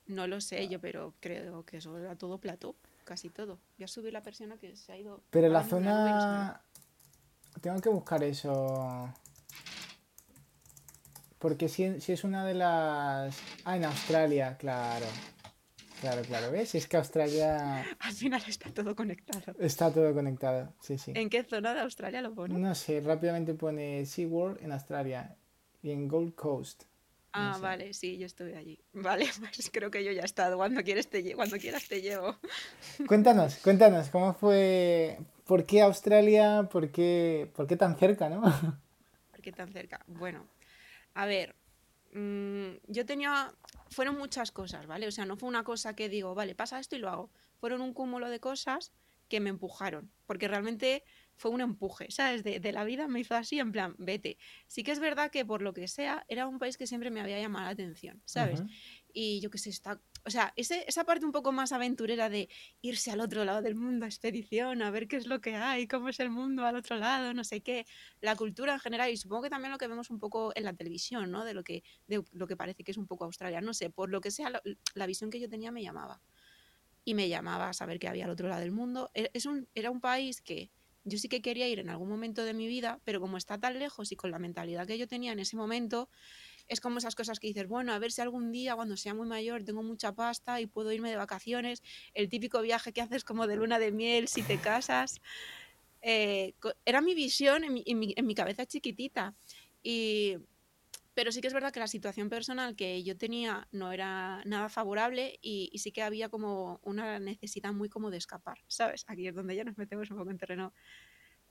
[0.07, 3.59] No lo sé yo, pero creo que eso era todo plató, casi todo.
[3.79, 5.23] Voy a subir la persona que se ha ido...
[5.31, 6.63] Pero la zona...
[7.61, 9.13] Tengo que buscar eso.
[11.39, 13.39] Porque si, si es una de las...
[13.65, 15.07] Ah, en Australia, claro.
[16.05, 16.75] Claro, claro, ¿ves?
[16.75, 17.83] Es que Australia...
[17.99, 19.55] Al final está todo conectado.
[19.59, 21.13] Está todo conectado, sí, sí.
[21.15, 22.59] ¿En qué zona de Australia lo pone?
[22.59, 25.35] No sé, rápidamente pone SeaWorld en Australia
[25.83, 26.83] y en Gold Coast.
[27.33, 28.79] Ah, vale, sí, yo estuve allí.
[28.93, 30.59] Vale, pues creo que yo ya he estado.
[30.59, 32.37] Cuando, quieres te, cuando quieras te llevo.
[33.09, 35.19] Cuéntanos, cuéntanos, ¿cómo fue?
[35.47, 36.69] ¿Por qué Australia?
[36.71, 38.43] ¿Por qué, por qué tan cerca, no?
[39.33, 40.05] ¿Por qué tan cerca?
[40.07, 40.47] Bueno,
[41.15, 41.57] a ver,
[42.15, 43.53] Mm, yo tenía,
[43.95, 45.07] fueron muchas cosas, ¿vale?
[45.07, 47.31] O sea, no fue una cosa que digo, vale, pasa esto y lo hago.
[47.59, 48.93] Fueron un cúmulo de cosas
[49.29, 51.03] que me empujaron, porque realmente
[51.35, 52.45] fue un empuje, ¿sabes?
[52.45, 54.37] De, de, la vida me hizo así, en plan, vete.
[54.67, 57.21] Sí que es verdad que por lo que sea, era un país que siempre me
[57.21, 58.63] había llamado la atención, ¿sabes?
[59.13, 62.49] y yo qué sé, está o sea, esa parte un poco más aventurera de
[62.81, 66.09] irse al otro lado del mundo, expedición, a ver qué es lo que hay, cómo
[66.09, 67.87] es el mundo al otro lado, no sé qué,
[68.21, 70.73] la cultura en general y supongo que también lo que vemos un poco en la
[70.73, 71.45] televisión, ¿no?
[71.45, 74.09] De lo que, de lo que parece que es un poco Australia, no sé, por
[74.09, 74.51] lo que sea,
[74.95, 76.23] la, visión que yo tenía me llamaba.
[77.05, 79.11] Y me llamaba a saber qué había al otro lado del mundo.
[79.13, 80.71] E, es un, era un país que
[81.05, 83.79] yo sí que quería ir en algún momento de mi vida, pero como está tan
[83.79, 86.09] lejos y con la mentalidad que yo tenía en ese momento,
[86.69, 89.27] es como esas cosas que dices, bueno, a ver si algún día cuando sea muy
[89.27, 91.83] mayor tengo mucha pasta y puedo irme de vacaciones,
[92.15, 95.21] el típico viaje que haces como de luna de miel si te casas.
[96.03, 99.35] Eh, era mi visión en mi, en mi, cabeza chiquitita.
[99.83, 100.37] Y,
[101.15, 104.69] pero sí que es verdad que la situación personal que yo tenía no era nada
[104.69, 109.05] favorable y, y, sí que había como una necesidad muy como de escapar, ¿sabes?
[109.07, 110.75] Aquí es donde ya nos metemos un poco en terreno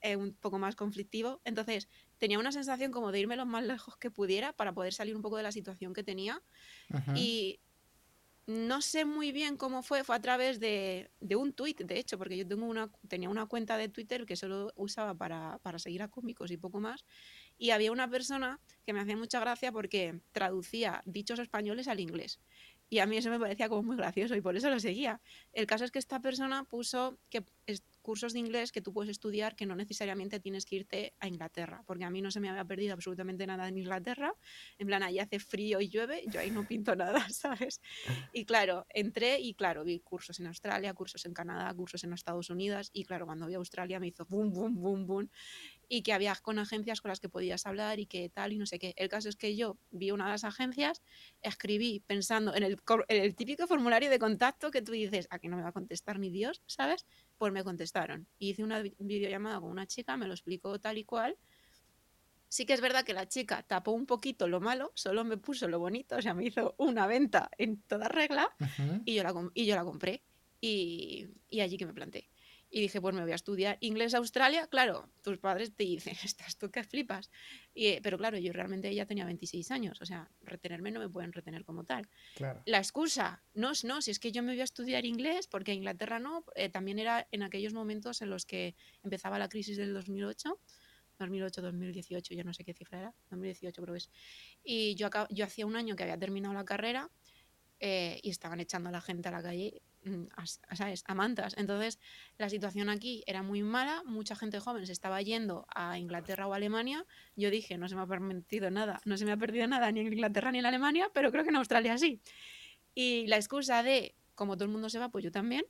[0.06, 1.40] eh, un poco más conflictivo.
[1.46, 1.88] Entonces
[2.24, 5.22] tenía una sensación como de irme lo más lejos que pudiera para poder salir un
[5.22, 6.42] poco de la situación que tenía.
[7.18, 7.60] Y
[8.48, 12.18] no sé muy bien cómo fue, fue a través de, de un tuit, de hecho,
[12.18, 16.02] porque yo tengo una, tenía una cuenta de Twitter que solo usaba para, para seguir
[16.02, 17.04] a cómicos y poco más.
[17.58, 22.40] Y había una persona que me hacía mucha gracia porque traducía dichos españoles al inglés.
[22.90, 25.20] Y a mí eso me parecía como muy gracioso y por eso lo seguía.
[25.52, 27.44] El caso es que esta persona puso que
[28.04, 31.84] cursos de inglés que tú puedes estudiar que no necesariamente tienes que irte a Inglaterra,
[31.88, 34.34] porque a mí no se me había perdido absolutamente nada en Inglaterra,
[34.78, 37.82] en plan, ahí hace frío y llueve, yo ahí no pinto nada, ¿sabes?
[38.32, 42.50] Y claro, entré y claro, vi cursos en Australia, cursos en Canadá, cursos en Estados
[42.50, 45.30] Unidos, y claro, cuando vi a Australia me hizo boom, boom, boom, boom,
[45.90, 48.66] y que había con agencias con las que podías hablar y que tal y no
[48.66, 48.94] sé qué.
[48.98, 51.02] El caso es que yo vi una de las agencias,
[51.42, 55.58] escribí pensando en el, en el típico formulario de contacto que tú dices, aquí no
[55.58, 57.06] me va a contestar ni Dios, ¿sabes?
[57.38, 58.28] Pues me contestaron.
[58.40, 61.38] Hice una videollamada con una chica, me lo explicó tal y cual.
[62.48, 65.68] Sí que es verdad que la chica tapó un poquito lo malo, solo me puso
[65.68, 68.48] lo bonito, o sea, me hizo una venta en toda regla
[69.06, 70.24] y, yo la, y yo la compré.
[70.62, 72.30] Y, y allí que me planté.
[72.76, 74.66] Y dije, pues me voy a estudiar inglés a Australia.
[74.66, 77.30] Claro, tus padres te dicen, estás tú que flipas.
[77.76, 81.32] Y, pero claro, yo realmente ya tenía 26 años, o sea, retenerme no me pueden
[81.34, 82.10] retener como tal.
[82.66, 85.76] La excusa, no, no, si es que yo me voy a estudiar inglés, porque a
[85.76, 89.94] Inglaterra no, eh, también era en aquellos momentos en los que empezaba la crisis del
[89.94, 90.60] 2008.
[91.20, 94.10] 2008, 2018, ya no sé qué cifra era, 2018 creo que es.
[94.64, 97.12] Y yo, yo hacía un año que había terminado la carrera
[97.80, 99.84] eh, y estaban echando a la gente a la calle
[100.74, 101.04] ¿sabes?
[101.08, 101.56] a mantas.
[101.58, 102.00] Entonces,
[102.38, 106.54] la situación aquí era muy mala, mucha gente joven se estaba yendo a Inglaterra o
[106.54, 107.06] Alemania.
[107.36, 110.02] Yo dije, no se me ha permitido nada, no se me ha perdido nada ni
[110.02, 112.22] en Inglaterra ni en Alemania, pero creo que en Australia sí.
[112.96, 115.66] Y la excusa de, como todo el mundo se va, pues yo también,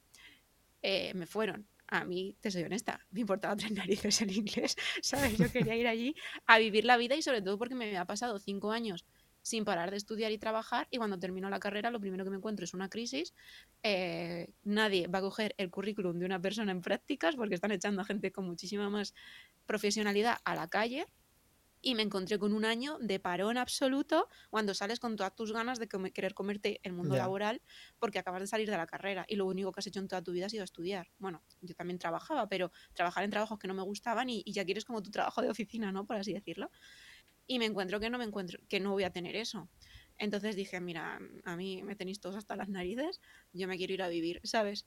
[0.81, 1.67] eh, me fueron.
[1.87, 5.37] A mí, te soy honesta, me importaba tres narices en inglés, ¿sabes?
[5.37, 6.15] Yo quería ir allí
[6.45, 9.05] a vivir la vida y sobre todo porque me había pasado cinco años
[9.43, 12.37] sin parar de estudiar y trabajar y cuando termino la carrera lo primero que me
[12.37, 13.35] encuentro es una crisis.
[13.83, 18.01] Eh, nadie va a coger el currículum de una persona en prácticas porque están echando
[18.01, 19.13] a gente con muchísima más
[19.67, 21.05] profesionalidad a la calle
[21.81, 25.79] y me encontré con un año de parón absoluto cuando sales con todas tus ganas
[25.79, 27.61] de querer comerte el mundo laboral
[27.99, 30.21] porque acabas de salir de la carrera y lo único que has hecho en toda
[30.21, 31.11] tu vida ha sido estudiar.
[31.19, 34.63] Bueno, yo también trabajaba, pero trabajar en trabajos que no me gustaban y, y ya
[34.63, 36.05] quieres como tu trabajo de oficina, ¿no?
[36.05, 36.71] Por así decirlo
[37.47, 39.69] y me encuentro que no me encuentro, que no voy a tener eso.
[40.17, 43.19] Entonces dije, mira, a mí me tenéis todos hasta las narices,
[43.51, 44.85] yo me quiero ir a vivir, ¿sabes?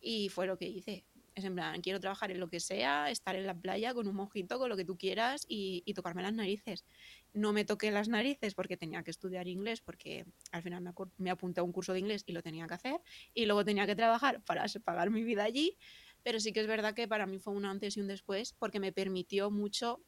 [0.00, 1.04] Y fue lo que hice.
[1.34, 4.16] Es en plan, quiero trabajar en lo que sea, estar en la playa con un
[4.16, 6.86] mojito, con lo que tú quieras y, tocarme las narices.
[7.34, 11.30] No me toqué las narices porque tenía que estudiar inglés, porque al final me, me
[11.30, 13.00] apunté a un curso de inglés y lo tenía que hacer.
[13.34, 15.76] Y luego tenía que trabajar para pagar mi vida allí.
[16.22, 18.80] Pero sí que es verdad que para mí fue un antes y un después porque
[18.80, 20.00] me permitió mucho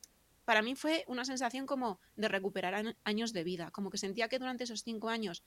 [0.48, 4.38] para mí fue una sensación como de recuperar años de vida, como que sentía que
[4.38, 5.42] durante esos cinco años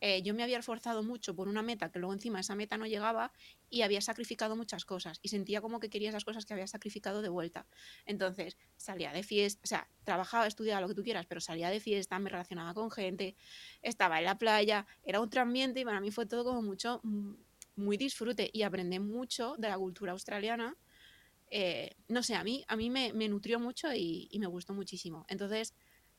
[0.00, 2.86] eh, yo me había esforzado mucho por una meta que luego encima esa meta no
[2.86, 3.32] llegaba
[3.70, 7.22] y había sacrificado muchas cosas y sentía como que quería esas cosas que había sacrificado
[7.22, 7.66] de vuelta.
[8.04, 11.80] Entonces salía de fiesta, o sea, trabajaba, estudiaba lo que tú quieras, pero salía de
[11.80, 13.34] fiesta, me relacionaba con gente,
[13.82, 17.32] estaba en la playa, era otro ambiente y para mí fue todo como mucho, mm,
[17.74, 20.76] muy disfrute y aprendí mucho de la cultura australiana
[21.50, 25.24] eh, no sé, a mí, a mí me, nutrió mucho y, me gustó muchísimo.
[25.28, 25.74] Entonces,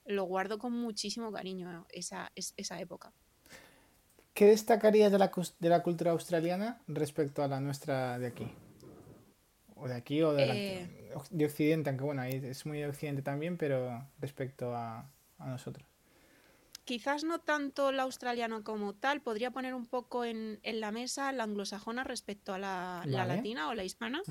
[0.05, 3.13] lo guardo con muchísimo cariño esa, esa época.
[4.33, 8.47] ¿Qué destacarías de la, de la cultura australiana respecto a la nuestra de aquí?
[9.75, 13.57] O de aquí o de, eh, de Occidente, aunque bueno, es muy de Occidente también,
[13.57, 15.09] pero respecto a,
[15.39, 15.87] a nosotros.
[16.87, 21.43] Quizás no tanto el australiano como tal, podría poner un poco en, la mesa la
[21.43, 24.21] anglosajona respecto a la, latina o la hispana,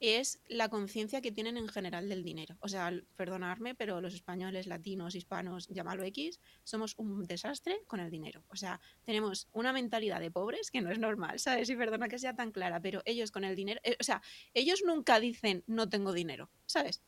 [0.00, 2.58] es la conciencia que tienen en general del dinero.
[2.60, 8.10] O sea, perdonadme, pero los españoles, latinos, hispanos, llámalo X, somos un desastre con el
[8.10, 8.44] dinero.
[8.48, 11.70] O sea, tenemos una mentalidad de pobres que no es normal, ¿sabes?
[11.70, 14.20] Y perdona que sea tan clara, pero ellos con el dinero, eh, o sea,
[14.52, 17.02] ellos nunca dicen no tengo dinero, ¿sabes?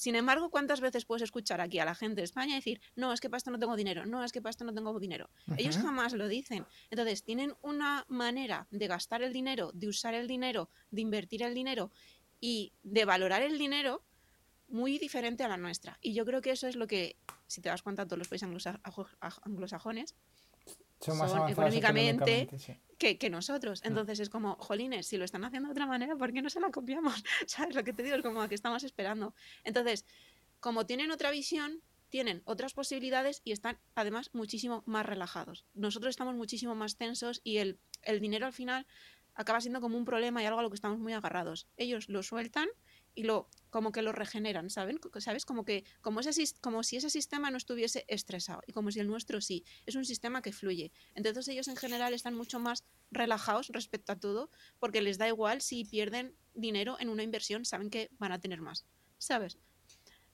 [0.00, 3.20] Sin embargo, ¿cuántas veces puedes escuchar aquí a la gente de España decir, no, es
[3.20, 5.28] que para esto no tengo dinero, no, es que para esto no tengo dinero?
[5.58, 6.64] Ellos jamás lo dicen.
[6.88, 11.52] Entonces, tienen una manera de gastar el dinero, de usar el dinero, de invertir el
[11.52, 11.92] dinero
[12.40, 14.02] y de valorar el dinero
[14.68, 15.98] muy diferente a la nuestra.
[16.00, 18.48] Y yo creo que eso es lo que, si te das cuenta, todos los países
[19.42, 20.16] anglosajones
[21.00, 22.48] son, más económicamente,
[22.98, 23.82] que, nosotros.
[23.82, 23.88] Mm.
[23.88, 26.60] Entonces es como, jolines, si lo están haciendo de otra manera, ¿por qué no se
[26.60, 27.24] la copiamos?
[27.46, 28.16] ¿Sabes lo que te digo?
[28.16, 29.34] Es como que estamos esperando.
[29.64, 30.04] Entonces,
[30.60, 35.64] como tienen otra visión, tienen otras posibilidades y están además muchísimo más relajados.
[35.74, 38.86] Nosotros estamos muchísimo más tensos y el, el dinero al final
[39.34, 41.68] acaba siendo como un problema y algo a lo que estamos muy agarrados.
[41.76, 42.68] Ellos lo sueltan
[43.14, 44.98] y lo como que lo regeneran, ¿saben?
[45.18, 45.44] ¿Sabes?
[45.44, 49.06] Como que como, ese, como si ese sistema no estuviese estresado y como si el
[49.06, 49.64] nuestro sí.
[49.86, 50.92] Es un sistema que fluye.
[51.14, 55.62] Entonces ellos en general están mucho más relajados respecto a todo porque les da igual
[55.62, 58.86] si pierden dinero en una inversión, saben que van a tener más,
[59.18, 59.58] ¿sabes?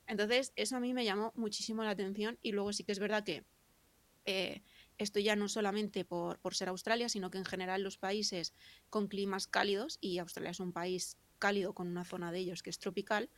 [0.07, 3.23] Entonces eso a mí me llamó muchísimo la atención y luego sí que es verdad
[3.23, 3.45] que
[4.25, 4.63] eh,
[4.97, 8.53] esto ya no solamente por, por ser Australia, sino que en general los países
[8.89, 12.69] con climas cálidos, y Australia es un país cálido con una zona de ellos que
[12.69, 13.29] es tropical,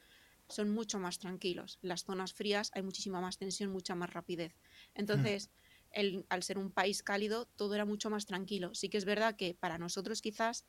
[0.47, 1.77] son mucho más tranquilos.
[1.81, 4.55] Las zonas frías hay muchísima más tensión, mucha más rapidez.
[4.95, 5.51] Entonces,
[5.91, 8.73] el, al ser un país cálido, todo era mucho más tranquilo.
[8.73, 10.65] Sí que es verdad que para nosotros quizás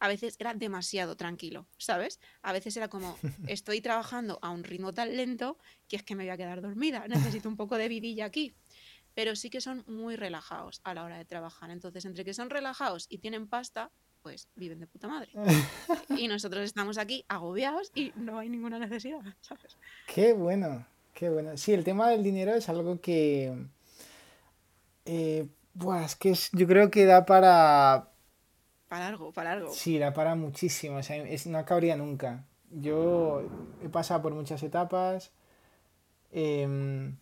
[0.00, 2.18] a veces era demasiado tranquilo, ¿sabes?
[2.42, 6.24] A veces era como, estoy trabajando a un ritmo tan lento que es que me
[6.24, 7.06] voy a quedar dormida,
[7.42, 8.54] necesito un poco de vidilla aquí.
[9.14, 11.70] Pero sí que son muy relajados a la hora de trabajar.
[11.70, 13.90] Entonces, entre que son relajados y tienen pasta,
[14.22, 15.30] pues viven de puta madre.
[16.16, 19.76] y nosotros estamos aquí agobiados y no hay ninguna necesidad, ¿sabes?
[20.06, 21.56] Qué bueno, qué bueno.
[21.56, 23.66] Sí, el tema del dinero es algo que...
[25.06, 25.48] Eh,
[26.04, 28.08] es que yo creo que da para...
[28.88, 29.72] Para algo, para algo.
[29.72, 32.44] Sí, da para muchísimo, o sea, no acabaría nunca.
[32.70, 33.48] Yo
[33.82, 35.30] he pasado por muchas etapas
[36.32, 37.16] em,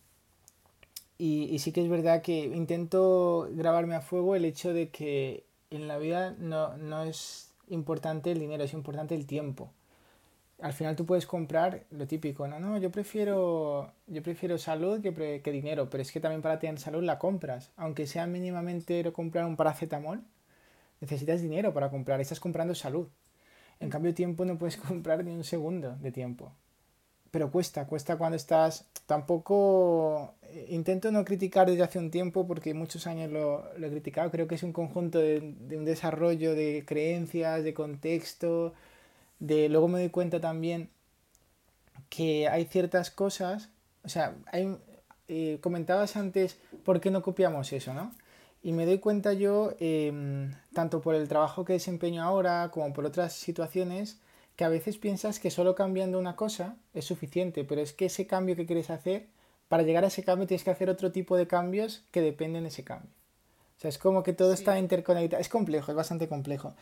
[1.17, 5.48] y, y sí que es verdad que intento grabarme a fuego el hecho de que
[5.69, 9.71] en la vida no, no es importante el dinero, es importante el tiempo.
[10.61, 15.41] Al final tú puedes comprar lo típico, no, no, yo prefiero, yo prefiero salud que,
[15.41, 17.71] que dinero, pero es que también para tener salud la compras.
[17.77, 20.21] Aunque sea mínimamente comprar un paracetamol,
[20.99, 23.07] necesitas dinero para comprar, estás comprando salud.
[23.79, 26.51] En cambio, tiempo no puedes comprar ni un segundo de tiempo.
[27.31, 28.85] Pero cuesta, cuesta cuando estás...
[29.05, 34.31] Tampoco eh, intento no criticar desde hace un tiempo porque muchos años lo, he criticado.
[34.31, 38.73] Creo que es un conjunto de, un desarrollo de creencias, de contexto.
[39.39, 40.89] De, luego me doy cuenta también
[42.09, 43.69] que hay ciertas cosas.
[44.03, 44.77] O sea, hay,
[45.27, 48.11] eh, comentabas antes por qué no copiamos eso, ¿no?
[48.61, 53.05] Y me doy cuenta yo, em, tanto por el trabajo que desempeño ahora como por
[53.05, 54.19] otras situaciones,
[54.59, 58.27] que a veces piensas que solo cambiando una cosa es suficiente, pero es que ese
[58.27, 59.27] cambio que quieres hacer
[59.69, 62.67] para llegar a ese cambio tienes que hacer otro tipo de cambios que dependen de
[62.67, 63.09] ese cambio.
[63.77, 65.39] O sea, es como que todo está interconectado.
[65.39, 66.73] Es complejo, es bastante complejo.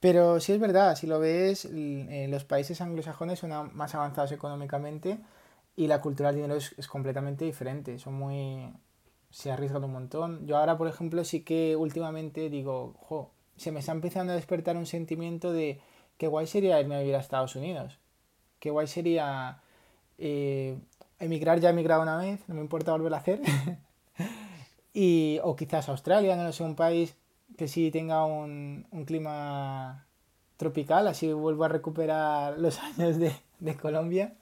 [0.00, 5.18] Pero sí es verdad, si lo ves, eh, los países anglosajones son más avanzados económicamente
[5.76, 7.98] y la cultura del dinero es, completamente diferente.
[7.98, 8.72] Son muy...
[9.28, 10.46] se arriesgan un montón.
[10.46, 14.78] Yo ahora, por ejemplo, sí que últimamente digo, jo, se me está empezando a despertar
[14.78, 15.78] un sentimiento de
[16.18, 17.98] qué guay sería irme a vivir a Estados Unidos.
[18.58, 19.60] Qué guay sería
[20.18, 20.76] eh,
[21.18, 23.40] emigrar ya he emigrado una vez, no me importa volver a hacer.
[24.92, 27.16] y, o quizás Australia, no sé, un país
[27.56, 30.06] que sí tenga un, clima
[30.56, 33.32] tropical, así vuelvo a recuperar los años de,
[33.80, 34.34] Colombia.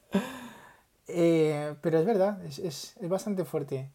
[1.08, 3.90] Eh, pero es verdad, es, bastante fuerte.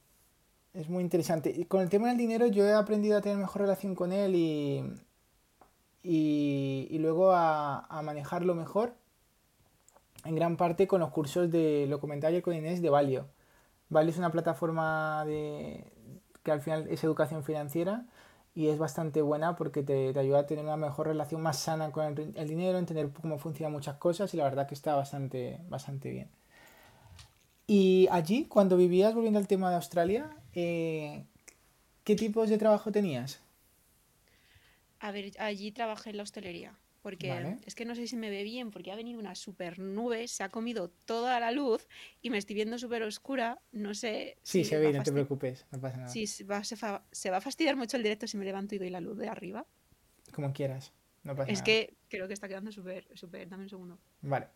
[0.73, 1.53] Es muy interesante.
[1.55, 4.35] Y con el tema del dinero yo he aprendido a tener mejor relación con él
[4.35, 4.83] y,
[6.03, 8.93] y, luego a, a manejarlo mejor
[10.25, 13.27] en gran parte con los cursos de, lo comentaba con Inés, de Valio.
[13.89, 15.85] Valio es una plataforma de,
[16.43, 18.05] que al final es educación financiera
[18.53, 22.05] y es bastante buena porque te, ayuda a tener una mejor relación más sana con
[22.35, 26.29] el, dinero, entender cómo funcionan muchas cosas y la verdad que está bastante, bastante bien.
[27.67, 31.23] Y allí, cuando vivías, volviendo al tema de Australia, eh,
[32.03, 33.39] ¿qué tipos de trabajo tenías?
[35.01, 36.77] A ver, allí trabajé en la hostelería.
[37.01, 40.27] porque es que no sé si me ve bien, porque ha venido una super nube,
[40.27, 41.87] se ha comido toda la luz
[42.21, 43.59] y me estoy viendo súper oscura.
[43.71, 44.37] No sé.
[44.43, 46.09] Sí, se ve, no te preocupes, no pasa nada.
[46.09, 49.17] Sí, se va, a fastidiar mucho el directo si me levanto y doy la luz
[49.17, 49.65] de arriba.
[50.31, 51.71] Como quieras, no pasa es nada.
[51.71, 53.49] Es que creo que está quedando súper, súper.
[53.49, 53.99] Dame un segundo.
[54.21, 54.49] Vale.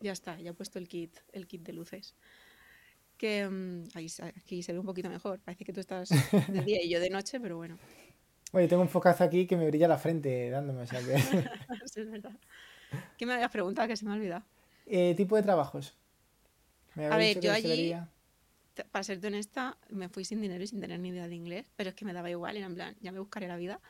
[0.00, 2.14] Ya está, ya he puesto el kit, el kit de luces
[3.20, 5.40] que mm, aquí se ve un poquito mejor.
[5.40, 7.78] Parece que tú estás de día y yo de noche, pero bueno.
[8.52, 11.14] Oye, tengo un focazo aquí que me brilla la frente dándome, o sea que...
[11.84, 12.32] es verdad.
[13.18, 14.42] ¿Qué me habías preguntado que se me ha olvidado?
[14.86, 15.94] Eh, tipo de trabajos.
[16.96, 17.94] a ver, yo allí,
[18.90, 21.90] para serte honesta, me fui sin dinero y sin tener ni idea de inglés, pero
[21.90, 23.80] es que me daba igual, era en plan, ya me buscaré la vida.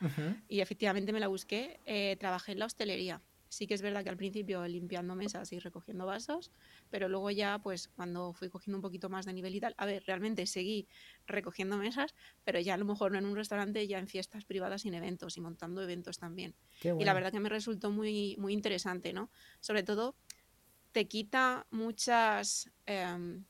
[0.49, 1.79] Y efectivamente me la busqué.
[1.85, 3.21] Eh, trabajé en la hostelería.
[3.51, 6.51] Sí que es verdad que al principio limpiando mesas y recogiendo vasos,
[6.89, 9.85] pero luego ya, pues cuando fui cogiendo un poquito más de nivel y tal, a
[9.85, 10.87] ver, realmente seguí
[11.27, 14.85] recogiendo mesas, pero ya a lo mejor no en un restaurante, ya en fiestas privadas
[14.85, 16.55] y en eventos y montando eventos también.
[16.81, 19.29] Y la verdad que me resultó muy, muy interesante, ¿no?
[19.59, 20.15] Sobre todo,
[20.93, 22.71] te quita muchas...
[22.85, 23.43] Em,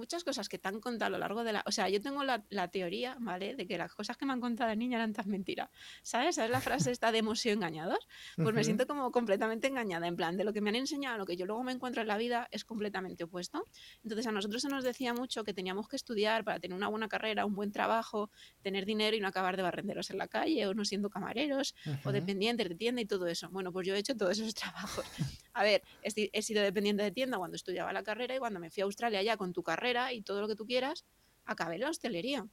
[0.00, 1.62] muchas cosas que te han contado a lo largo de la...
[1.66, 3.54] O sea, yo tengo la, teoría, ¿vale?
[3.54, 5.68] De que las cosas que me han contado de niña eran tan mentiras.
[6.02, 6.36] ¿Sabes?
[6.36, 8.08] ¿Sabes la frase esta de hemos sido engañados?
[8.36, 10.06] Pues me siento como completamente engañada.
[10.06, 12.08] En plan, de lo que me han enseñado lo que yo luego me encuentro en
[12.08, 13.66] la vida es completamente opuesto.
[14.02, 17.08] Entonces a nosotros se nos decía mucho que teníamos que estudiar para tener una buena
[17.08, 18.30] carrera, un buen trabajo,
[18.62, 22.12] tener dinero y no acabar de barrenderos en la calle o no siendo camareros o
[22.12, 23.50] dependientes de tienda y todo eso.
[23.50, 25.04] Bueno, pues yo he hecho todos esos trabajos.
[25.52, 28.82] A ver, he sido dependiente de tienda cuando estudiaba la carrera y cuando me fui
[28.82, 31.04] a Australia ya con tu carrera y todo lo que tú quieras,
[31.44, 32.46] acabé en la hostelería.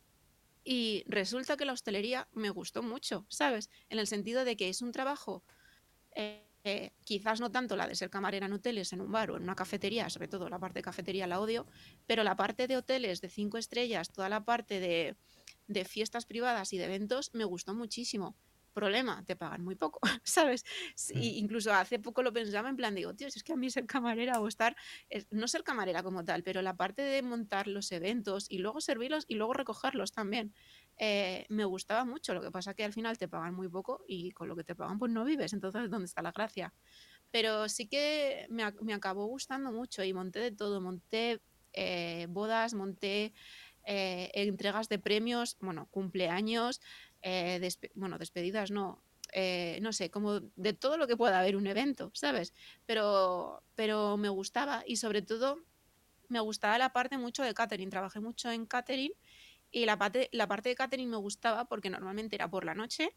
[0.64, 3.70] Y resulta que la hostelería me gustó mucho, ¿sabes?
[3.90, 5.44] En el sentido de que es un trabajo,
[6.16, 9.38] eh, eh, quizás no tanto la de ser camarera en hoteles, en un bar o
[9.38, 11.66] en una cafetería, sobre todo la parte de cafetería la odio,
[12.06, 15.16] pero la parte de hoteles de cinco estrellas, toda la parte de,
[15.68, 18.36] de fiestas privadas y de eventos me gustó muchísimo
[18.78, 20.64] problema, te pagan muy poco, ¿sabes?
[21.14, 24.40] incluso hace poco lo pensaba en plan, digo, tío, es que a mí ser camarera
[24.40, 24.76] o estar,
[25.32, 29.26] no ser camarera como tal, pero la parte de montar los eventos y luego servirlos
[29.28, 30.54] y luego recogerlos también,
[30.98, 32.34] eh, me gustaba mucho.
[32.34, 34.76] Lo que pasa que al final te pagan muy poco y con lo que te
[34.76, 36.74] pagan pues no vives, entonces ¿dónde está la gracia?
[37.32, 41.42] Pero sí que me, me acabó gustando mucho y monté de todo, monté
[41.74, 43.34] eh, bodas, monté...
[43.90, 46.82] Eh, entregas de premios, bueno, cumpleaños,
[47.22, 49.02] eh, bueno, despedidas no,
[49.34, 52.54] eh, no sé, como de todo lo que pueda haber un evento, ¿sabes?
[52.86, 55.60] Pero, pero me gustaba y sobre todo
[56.30, 57.90] me gustaba la parte mucho de catering.
[57.90, 59.12] Trabajé mucho en catering
[59.72, 63.16] y la parte, la parte de catering me gustaba porque normalmente era por la noche.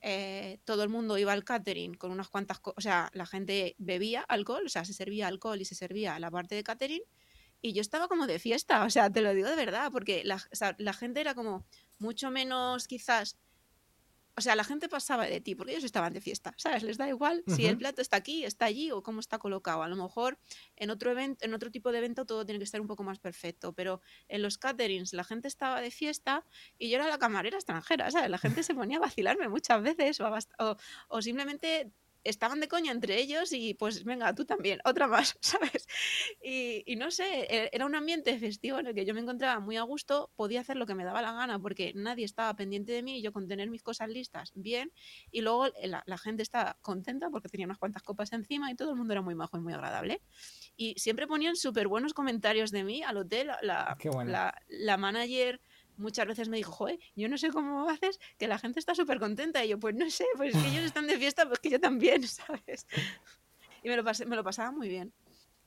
[0.00, 3.76] Eh, todo el mundo iba al catering con unas cuantas cosas, o sea, la gente
[3.78, 7.02] bebía alcohol, o sea, se servía alcohol y se servía la parte de catering
[7.60, 10.92] y yo estaba como de fiesta, o sea, te lo digo de verdad, porque la
[10.92, 11.64] gente era como
[12.02, 13.38] mucho menos quizás
[14.34, 16.82] o sea, la gente pasaba de ti porque ellos estaban de fiesta, ¿sabes?
[16.82, 19.82] Les da igual si el plato está aquí, está allí o cómo está colocado.
[19.82, 20.38] A lo mejor
[20.76, 23.18] en otro evento, en otro tipo de evento todo tiene que estar un poco más
[23.18, 26.46] perfecto, pero en los caterings la gente estaba de fiesta
[26.78, 28.30] y yo era la camarera extranjera, ¿sabes?
[28.30, 30.26] La gente se ponía a vacilarme muchas veces o,
[30.58, 30.76] o,
[31.08, 31.92] o simplemente
[32.24, 35.86] estaban de coña entre ellos y pues venga, tú también, otra más, ¿sabes?
[36.42, 39.76] Y, no sé, e, era un ambiente festivo en el que yo me encontraba muy
[39.76, 43.02] a gusto, podía hacer lo que me daba la gana porque nadie estaba pendiente de
[43.02, 44.92] mí y yo con tener mis cosas listas, bien,
[45.30, 48.96] y luego la, gente estaba contenta porque tenía unas cuantas copas encima y todo el
[48.96, 50.22] mundo era muy majo y muy agradable.
[50.76, 55.60] Y siempre ponían súper buenos comentarios de mí al hotel, la, la, la manager
[55.96, 59.18] muchas veces me dijo, joder, yo no sé cómo haces que la gente está súper
[59.18, 59.64] contenta.
[59.64, 62.22] Y yo, pues no sé, pues que ellos están de fiesta, pues que yo también,
[62.26, 62.86] ¿sabes?
[63.82, 65.12] Y me lo, pasé, me lo pasaba muy bien.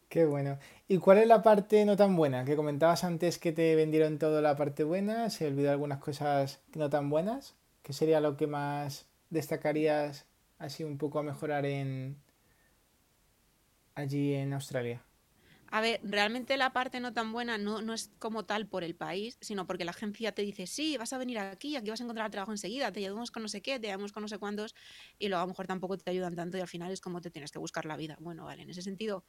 [0.09, 0.59] Qué bueno.
[0.87, 2.45] ¿Y cuál es la parte no tan buena?
[2.45, 6.89] Que comentabas antes que te vendieron toda la parte buena, se olvidó algunas cosas no
[6.89, 7.55] tan buenas.
[7.81, 10.25] ¿Qué sería lo que más destacarías
[10.57, 12.17] así un poco a mejorar en
[13.95, 15.01] allí en Australia?
[15.67, 18.95] A ver, realmente la parte no tan buena no, no es como tal por el
[18.95, 22.03] país, sino porque la agencia te dice, sí, vas a venir aquí, aquí vas a
[22.03, 24.75] encontrar trabajo enseguida, te ayudamos con no sé qué, te ayudamos con no sé cuántos,
[25.17, 27.31] y luego a lo mejor tampoco te ayudan tanto y al final es como te
[27.31, 28.15] tienes que buscar la vida.
[28.19, 29.25] Bueno, vale, en ese sentido,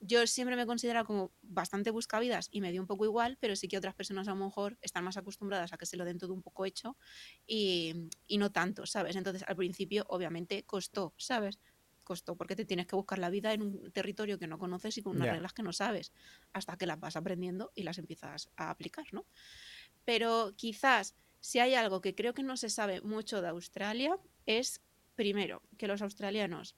[0.00, 3.56] yo siempre me he considerado como bastante buscavidas y me dio un poco igual, pero
[3.56, 6.18] sí que otras personas a lo mejor están más acostumbradas a que se lo den
[6.18, 6.98] todo un poco hecho
[7.46, 7.94] y,
[8.26, 9.16] y no tanto, ¿sabes?
[9.16, 11.60] Entonces al principio obviamente costó, ¿sabes?
[12.02, 15.02] Costó porque te tienes que buscar la vida en un territorio que no conoces y
[15.02, 16.12] con unas reglas que no sabes,
[16.52, 19.26] hasta que las vas aprendiendo y las empiezas a aplicar, ¿no?
[20.04, 24.80] Pero quizás si hay algo que creo que no se sabe mucho de Australia es,
[25.16, 26.76] primero, que los australianos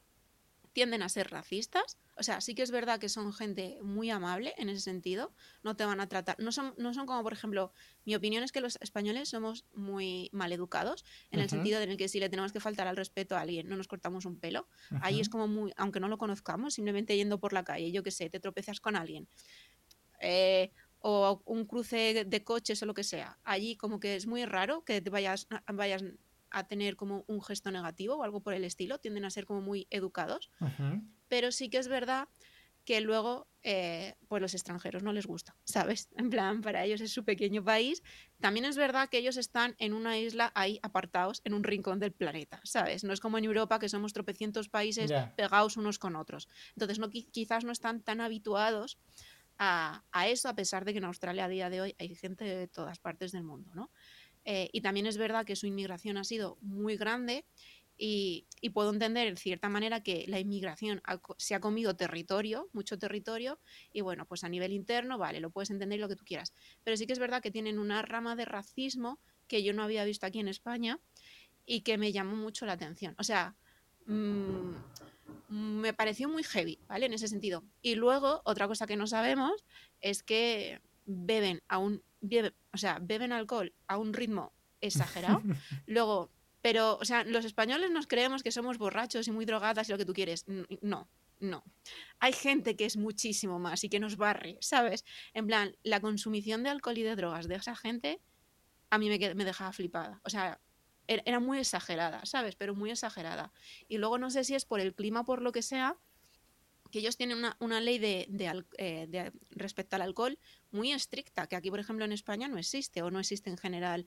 [0.75, 1.99] tienden a ser racistas.
[2.17, 5.33] O sea, sí que es verdad que son gente muy amable en ese sentido.
[5.63, 6.37] No te van a tratar.
[6.39, 7.73] No son, no son como, por ejemplo,
[8.05, 11.97] mi opinión es que los españoles somos muy mal educados, en el sentido en el
[11.97, 14.69] que si le tenemos que faltar al respeto a alguien, no nos cortamos un pelo.
[15.01, 18.11] Ahí es como muy, aunque no lo conozcamos, simplemente yendo por la calle, yo qué
[18.11, 19.29] sé, te tropezas con alguien.
[20.21, 20.73] Eh,
[21.07, 23.39] o un cruce de coches o lo que sea.
[23.45, 26.03] Allí como que es muy raro que te vayas, vayas
[26.55, 29.61] a tener como un gesto negativo o algo por el estilo, tienden a ser como
[29.61, 30.51] muy educados,
[31.29, 32.29] pero sí que es verdad
[32.85, 36.11] que luego eh, pues los extranjeros no les gusta, ¿sabes?
[36.17, 38.03] En plan, para ellos es su pequeño país.
[38.41, 42.13] También es verdad que ellos están en una isla ahí apartados en un rincón del
[42.13, 43.05] planeta, ¿sabes?
[43.05, 46.49] No es como en Europa que somos tropecientos países pegados unos con otros.
[46.77, 48.99] Entonces no, quizás no están tan habituados
[49.57, 52.45] a, a, eso, a pesar de que en Australia a día de hoy hay gente
[52.45, 53.91] de todas partes del mundo, ¿no?
[54.45, 57.47] Eh, y también es verdad que su inmigración ha sido muy grande
[57.97, 61.01] y, puedo entender en cierta manera que la inmigración
[61.37, 63.61] se ha comido territorio, mucho territorio,
[63.93, 66.55] y bueno, pues a nivel interno, vale, lo puedes entender lo que tú quieras.
[66.83, 70.05] Pero sí que es verdad que tienen una rama de racismo que yo no había
[70.05, 70.99] visto aquí en España
[71.67, 73.15] y que me llamó mucho la atención.
[73.19, 73.55] O sea,
[74.07, 74.73] mm,
[75.49, 77.07] me pareció muy heavy, ¿vale?
[77.07, 77.65] En ese sentido.
[77.81, 79.65] Y luego, otra cosa que no sabemos
[80.01, 82.03] es que beben a un
[82.73, 85.43] o sea, beben alcohol a un ritmo exagerado.
[85.87, 86.31] Luego,
[86.63, 89.99] pero, o sea, los españoles nos creemos que somos borrachos y muy drogadas y lo
[89.99, 90.47] que tú quieres.
[90.81, 91.09] No,
[91.41, 91.65] no.
[92.21, 95.05] Hay gente que es muchísimo más y que nos barre, ¿sabes?
[95.35, 98.21] En plan, la consumición de alcohol y de drogas de esa gente
[98.91, 100.21] a mí me, me dejaba flipada.
[100.25, 100.61] O sea,
[101.07, 102.57] er, era muy exagerada, ¿sabes?
[102.57, 103.53] Pero muy exagerada.
[103.89, 105.97] Y luego no sé si es por el clima, por lo que sea,
[106.95, 108.29] que ellos tienen una, ley de,
[108.79, 110.39] eh, de, respecto al alcohol
[110.71, 114.07] muy estricta, que aquí, por ejemplo, en España no existe o no existe en general.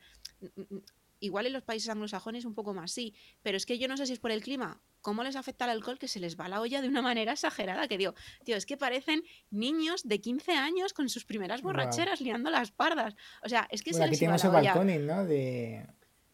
[1.19, 4.05] Igual en los países anglosajones un poco más sí, pero es que yo no sé
[4.05, 6.61] si es por el clima, cómo les afecta el alcohol que se les va la
[6.61, 8.13] olla de una manera exagerada, que digo,
[8.45, 13.17] tío, es que parecen niños de 15 años con sus primeras borracheras liando las pardas.
[13.43, 14.75] O sea, es que se les va la olla.
[14.99, 15.25] ¿no?
[15.25, 15.85] De,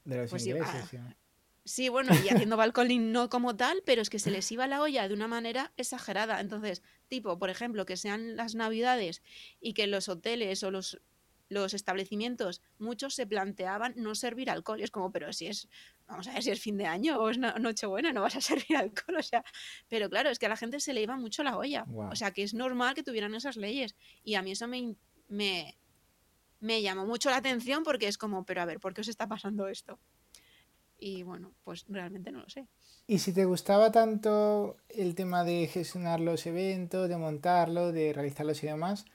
[0.05, 0.69] de los pues ingleses.
[0.69, 0.97] Ah, Sí,
[1.89, 5.07] bueno, y haciendo balconing no como tal, pero es que se les iba la olla
[5.07, 6.41] de una manera exagerada.
[6.41, 9.21] Entonces, tipo, por ejemplo, que sean las navidades
[9.61, 11.01] y que los hoteles o los,
[11.47, 14.81] los establecimientos, muchos se planteaban no servir alcohol.
[14.81, 15.69] Y es como, pero si es,
[16.05, 18.75] vamos a ver si es fin de año o es Nochebuena, no vas a servir
[18.75, 19.17] alcohol.
[19.17, 19.43] O sea,
[19.87, 21.85] pero claro, es que a la gente se le iba mucho la olla.
[22.11, 23.95] O sea, que es normal que tuvieran esas leyes.
[24.23, 24.95] Y a mí eso me,
[25.29, 25.77] me,
[26.59, 29.27] me llamó mucho la atención porque es como, pero a ver, ¿por qué os está
[29.27, 29.99] pasando esto?
[31.03, 32.65] Y bueno, pues realmente no lo sé.
[33.07, 38.63] Y si te gustaba tanto el tema de gestionar los eventos, de montarlos, de realizarlos
[38.63, 39.05] y demás,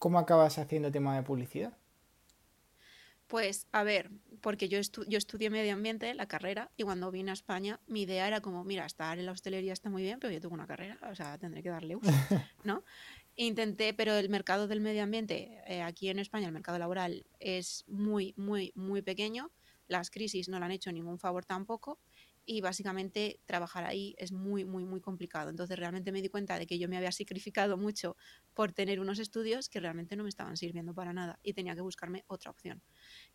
[0.00, 1.72] ¿cómo acabas haciendo tema de publicidad?
[3.28, 7.34] Pues a ver, porque yo, yo estudié medio ambiente, la carrera, y cuando vine a
[7.34, 10.40] España, mi idea era como, mira, estar en la hostelería está muy bien, pero yo
[10.40, 12.10] tengo una carrera, o sea, tendré que darle uso,
[12.64, 12.82] ¿no?
[13.36, 17.84] Intenté, pero el mercado del medio ambiente, eh, aquí en España, el mercado laboral es
[17.86, 19.52] muy, muy, muy pequeño
[19.88, 22.00] las crisis no le han hecho ningún favor tampoco
[22.48, 25.50] y básicamente trabajar ahí es muy, muy, muy complicado.
[25.50, 28.16] Entonces realmente me di cuenta de que yo me había sacrificado mucho
[28.54, 31.80] por tener unos estudios que realmente no me estaban sirviendo para nada y tenía que
[31.80, 32.80] buscarme otra opción,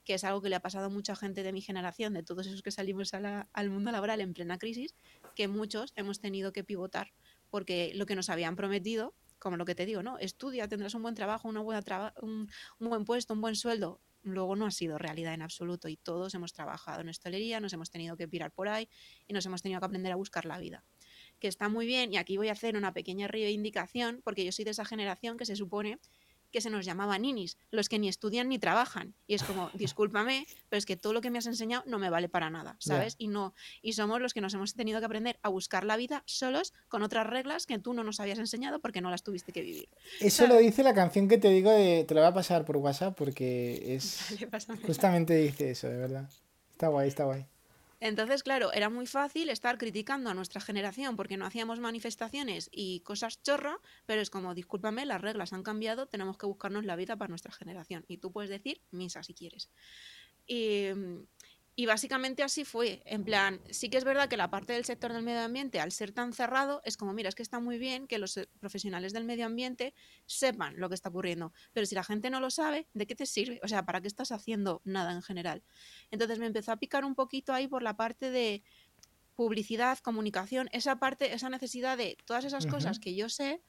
[0.06, 2.48] que es algo que le ha pasado a mucha gente de mi generación, de todos
[2.48, 4.96] esos que salimos al mundo laboral en plena crisis,
[5.36, 7.12] que muchos hemos tenido que pivotar
[7.50, 10.20] porque lo que nos habían prometido como lo que te digo, ¿no?
[10.20, 12.48] Estudia, tendrás un buen trabajo, una buena un
[12.80, 16.54] buen puesto, un buen sueldo luego no ha sido realidad en absoluto y todos hemos
[16.54, 18.88] trabajado en hostelería, nos hemos tenido que pirar por ahí
[19.28, 20.84] y nos hemos tenido que aprender a buscar la vida.
[21.40, 24.66] Que está muy bien y aquí voy a hacer una pequeña reivindicación porque yo soy
[24.66, 26.00] de esa generación que se supone
[26.52, 29.16] que se nos llamaba ninis, los que ni estudian ni trabajan.
[29.28, 32.10] Y es como, discúlpame, pero es que todo lo que me has enseñado no me
[32.10, 33.16] vale para nada, ¿sabes?
[33.18, 36.24] Y no, y somos los que nos hemos tenido que aprender a buscar la vida
[36.26, 39.62] solos con otras reglas que tú no nos habías enseñado porque no las tuviste que
[39.62, 39.90] vivir.
[40.20, 42.78] Eso lo dice la canción que te digo de, te la voy a pasar por
[42.78, 44.36] WhatsApp porque es
[44.86, 46.30] justamente dice eso, de verdad.
[46.72, 47.46] Está guay, está guay.
[48.02, 53.02] Entonces, claro, era muy fácil estar criticando a nuestra generación porque no hacíamos manifestaciones y
[53.02, 53.78] cosas chorra,
[54.08, 57.54] pero es como, discúlpame, las reglas han cambiado, tenemos que buscarnos la vida para nuestra
[57.54, 58.04] generación.
[58.08, 59.70] Y tú puedes decir misa si quieres.
[60.48, 60.88] Y,
[61.82, 63.02] y básicamente así fue.
[63.06, 65.92] En plan, sí que es verdad que la parte del sector del medio ambiente, al
[65.92, 69.14] ser tan cerrado, es como, mira, es que está muy bien que los eh, profesionales
[69.14, 69.96] del medio ambiente
[70.28, 71.54] sepan lo que está ocurriendo.
[71.74, 73.60] Pero si la gente no lo sabe, ¿de qué te sirve?
[73.64, 75.64] O sea, ¿para qué estás haciendo nada en general?
[76.12, 78.62] Entonces me empezó a picar un poquito ahí por la parte de
[79.36, 83.60] publicidad, comunicación, esa parte, esa necesidad de todas esas cosas que yo sé,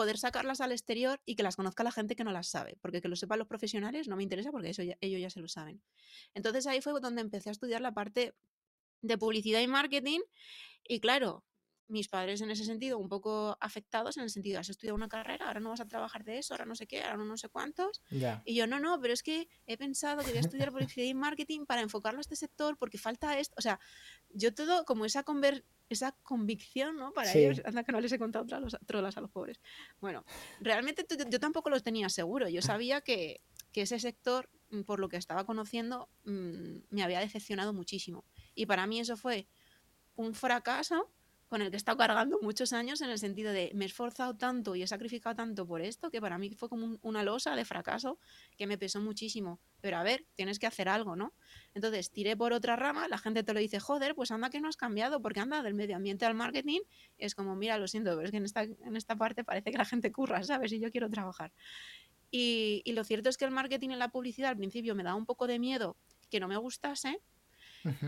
[0.00, 3.02] poder sacarlas al exterior y que las conozca la gente que no las sabe, porque
[3.02, 5.82] que lo sepan los profesionales no me interesa porque eso ellos ya se lo saben.
[6.32, 8.32] Entonces ahí fue donde empecé a estudiar la parte
[9.02, 10.20] de publicidad y marketing
[10.84, 11.44] y claro,
[11.90, 15.48] mis padres en ese sentido un poco afectados en el sentido, has estudiado una carrera,
[15.48, 18.02] ahora no vas a trabajar de eso, ahora no sé qué, ahora no, sé cuántos.
[18.44, 21.14] Y yo, no, no, pero es que he pensado que voy a estudiar publicidad y
[21.14, 23.54] marketing para enfocarlo a este sector porque falta esto.
[23.58, 23.80] O sea,
[24.30, 27.12] yo todo como esa conver esa convicción, ¿no?
[27.12, 28.46] Para ellos, anda que no les he contado
[28.86, 29.60] trolas a los pobres.
[30.00, 30.24] Bueno,
[30.60, 32.48] realmente yo tampoco los tenía seguro.
[32.48, 37.18] Yo sabía que, que ese sector, mm, por lo que estaba conociendo, mm, me había
[37.18, 38.24] decepcionado muchísimo.
[38.54, 39.48] Y para mí eso fue
[40.14, 41.10] un fracaso
[41.50, 44.36] con el que he estado cargando muchos años en el sentido de me he esforzado
[44.36, 47.64] tanto y he sacrificado tanto por esto que para mí fue como una losa de
[47.64, 48.20] fracaso
[48.56, 49.58] que me pesó muchísimo.
[49.80, 51.34] Pero a ver, tienes que hacer algo, ¿no?
[51.74, 54.68] Entonces tiré por otra rama, la gente te lo dice, joder, pues anda que no
[54.68, 56.80] has cambiado, porque anda del medio ambiente al marketing.
[57.18, 59.78] es como, mira, lo siento, pero es que en esta, en esta parte parece que
[59.78, 60.72] la gente curra, ¿sabes?
[60.72, 61.52] Y yo quiero trabajar.
[62.30, 65.16] Y, y lo cierto es que el marketing y la publicidad al principio me daba
[65.16, 65.96] un poco de miedo
[66.30, 67.20] que no me gustase,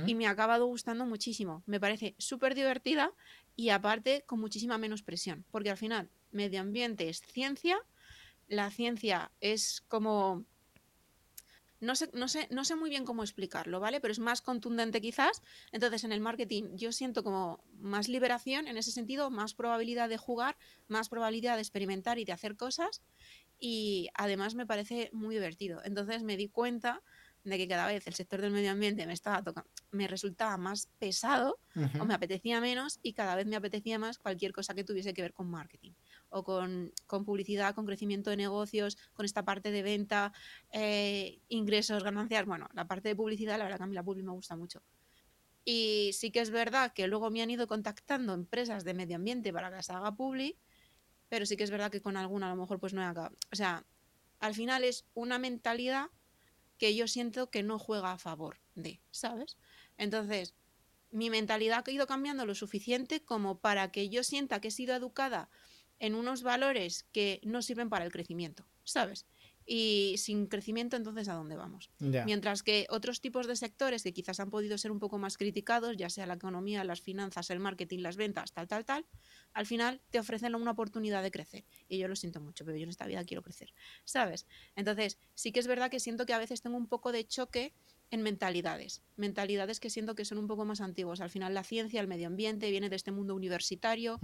[0.07, 1.63] y me ha acabado gustando muchísimo.
[1.67, 3.13] Me parece súper divertida
[3.57, 7.79] y aparte con muchísima menos presión, porque al final medio ambiente es ciencia,
[8.49, 10.45] la ciencia es como...
[11.81, 14.01] No sé, no, sé, no sé muy bien cómo explicarlo, ¿vale?
[14.01, 15.43] Pero es más contundente quizás.
[15.73, 20.17] Entonces en el marketing yo siento como más liberación en ese sentido, más probabilidad de
[20.17, 20.57] jugar,
[20.87, 23.03] más probabilidad de experimentar y de hacer cosas.
[23.59, 25.81] Y además me parece muy divertido.
[25.85, 27.03] Entonces me di cuenta
[27.45, 30.89] de que cada vez el sector del medio ambiente me estaba tocando, me resultaba más
[30.99, 31.59] pesado
[31.99, 35.23] o me apetecía menos y cada vez me apetecía más cualquier cosa que tuviese que
[35.23, 35.93] ver con marketing
[36.31, 36.93] o con,
[37.25, 40.33] publicidad, con crecimiento de negocios, con esta parte de venta,
[40.73, 42.47] eh, ingresos, ganancias.
[42.47, 44.83] Bueno, la parte de publicidad, la verdad que a mí la publi me gusta mucho.
[45.65, 49.53] Y sí que es verdad que luego me han ido contactando empresas de medio ambiente
[49.53, 50.57] para que las haga publi,
[51.29, 53.37] pero sí que es verdad que con alguna a lo mejor pues no he acabado.
[53.53, 53.85] O sea,
[54.41, 56.07] al final es una mentalidad
[56.79, 59.57] que yo siento que no juega a favor de, ¿sabes?
[59.97, 60.55] Entonces,
[61.11, 64.95] mi mentalidad ha ido cambiando lo suficiente como para que yo sienta que he sido
[64.95, 65.51] educada
[65.99, 69.27] en unos valores que no sirven para el crecimiento, ¿sabes?
[69.67, 71.91] Y sin crecimiento, entonces ¿a dónde vamos?
[71.99, 75.97] Mientras que otros tipos de sectores que quizás han podido ser un poco más criticados,
[75.97, 79.07] ya sea la economía, las finanzas, el marketing, las ventas, tal, tal, tal,
[79.53, 81.65] al final te ofrecen una oportunidad de crecer.
[81.89, 83.73] Y yo lo siento mucho, pero yo en esta vida quiero crecer,
[84.05, 84.47] ¿sabes?
[84.77, 87.73] Entonces, sí que es verdad que siento que a veces tengo un poco de choque
[88.11, 91.21] en mentalidades, mentalidades que siento que son un poco más antiguos.
[91.21, 94.21] Al final la ciencia, el medio ambiente viene de este mundo universitario,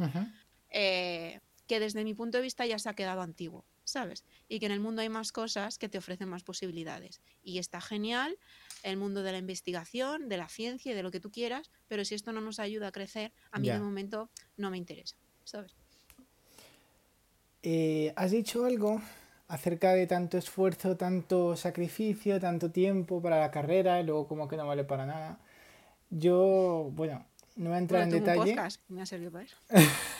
[0.68, 3.64] eh, que desde mi punto de vista ya se ha quedado antiguo.
[3.89, 4.24] ¿Sabes?
[4.49, 7.20] Y que en el mundo hay más cosas que te ofrecen más posibilidades.
[7.43, 8.39] Y está genial
[8.82, 12.05] el mundo de la investigación, de la ciencia y de lo que tú quieras, pero
[12.05, 15.74] si esto no nos ayuda a crecer, a mí de momento no me interesa, ¿sabes?
[17.62, 19.03] Eh, has dicho algo
[19.49, 24.57] acerca de tanto esfuerzo, tanto sacrificio, tanto tiempo para la carrera y luego como que
[24.57, 25.39] no vale para nada.
[26.11, 27.24] Yo, bueno,
[27.57, 28.57] no voy a entrar en detalle.
[28.89, 29.57] me ha servido para eso.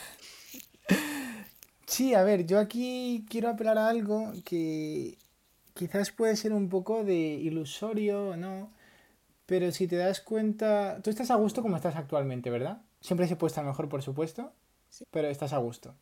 [1.89, 5.17] Sí, a ver, yo aquí quiero apelar a algo que
[5.73, 8.69] quizás puede ser un poco de ilusorio o no,
[9.47, 12.81] pero si te das cuenta, tú estás a gusto como estás actualmente, ¿verdad?
[13.01, 14.53] Siempre se puede estar mejor, por supuesto,
[15.11, 15.95] pero estás a gusto.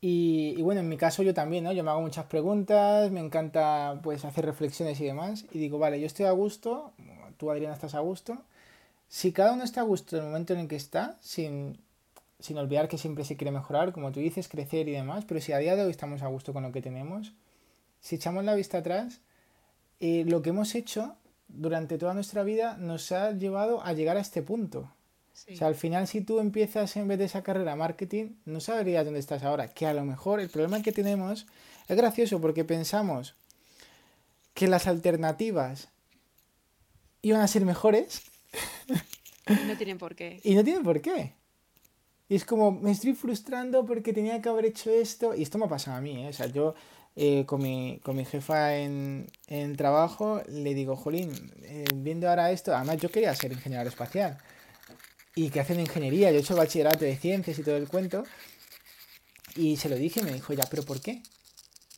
[0.00, 1.72] Y, bueno, en mi caso yo también, ¿no?
[1.72, 6.00] Yo me hago muchas preguntas, me encanta pues hacer reflexiones y demás, y digo, vale,
[6.00, 6.92] yo estoy a gusto,
[7.36, 8.38] tú Adriana estás a gusto.
[9.08, 11.78] Si cada uno está a gusto en el momento en el que está, sin
[12.38, 15.52] sin olvidar que siempre se quiere mejorar, como tú dices, crecer y demás, pero si
[15.52, 17.32] a día de hoy estamos a gusto con lo que tenemos,
[18.00, 19.20] si echamos la vista atrás,
[20.00, 21.16] eh, lo que hemos hecho
[21.48, 24.90] durante toda nuestra vida nos ha llevado a llegar a este punto.
[25.52, 29.04] O sea, al final si tú empiezas en vez de esa carrera marketing, no sabrías
[29.04, 29.68] dónde estás ahora.
[29.68, 31.46] Que a lo mejor el problema que tenemos
[31.88, 33.34] es gracioso porque pensamos
[34.54, 35.88] que las alternativas
[37.20, 38.22] iban a ser mejores.
[39.46, 40.40] No tienen por qué.
[40.42, 41.34] Y no tienen por qué.
[42.28, 45.34] Y es como, me estoy frustrando porque tenía que haber hecho esto.
[45.34, 46.28] Y esto me ha pasado a mí, ¿eh?
[46.28, 46.74] O sea, yo
[47.14, 52.50] eh, con, mi, con mi jefa en, en trabajo le digo, Jolín, eh, viendo ahora
[52.50, 54.38] esto, además yo quería ser ingeniero espacial.
[55.36, 58.24] Y que hacen ingeniería, yo he hecho bachillerato de ciencias y todo el cuento.
[59.54, 61.22] Y se lo dije y me dijo, ya, pero ¿por qué?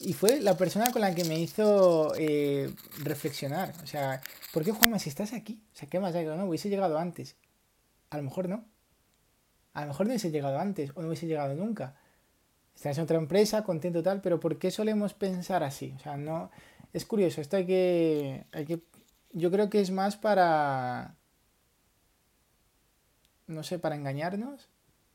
[0.01, 2.73] Y fue la persona con la que me hizo eh,
[3.03, 3.75] reflexionar.
[3.83, 4.21] O sea,
[4.53, 5.63] ¿por qué Juanma si estás aquí?
[5.75, 6.27] O sea, ¿qué más hay?
[6.27, 7.37] No, hubiese llegado antes.
[8.11, 8.65] A lo mejor no
[9.79, 11.95] a lo mejor no hubiese llegado antes o no hubiese llegado nunca.
[12.75, 15.95] Estás en otra empresa, contento tal, pero ¿por qué solemos pensar así?
[15.97, 16.51] O sea, no.
[16.93, 18.45] Es curioso, esto hay que.
[18.53, 18.83] Hay que
[19.33, 21.15] yo creo que es más para.
[23.47, 24.69] No sé, para engañarnos.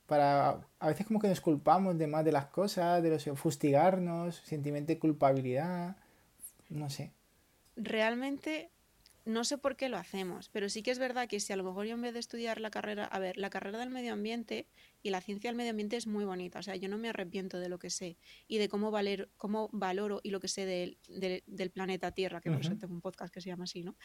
[0.08, 0.62] Para.
[0.80, 4.94] A veces como que nos culpamos de más de las cosas, de los fustigarnos, sentimiento
[4.94, 5.98] de culpabilidad.
[6.70, 7.12] No sé.
[7.76, 8.70] Realmente
[9.26, 11.64] no sé por qué lo hacemos, pero sí que es verdad que si a lo
[11.64, 14.68] mejor yo en vez de estudiar la carrera, a ver, la carrera del medio ambiente
[15.04, 17.60] y la ciencia del medio ambiente es muy bonita, o sea, yo no me arrepiento
[17.60, 20.98] de lo que sé y de cómo, valer, cómo valoro y lo que sé del,
[21.46, 23.98] del, planeta Tierra, que por eso tengo un podcast que se llama así, ¿no?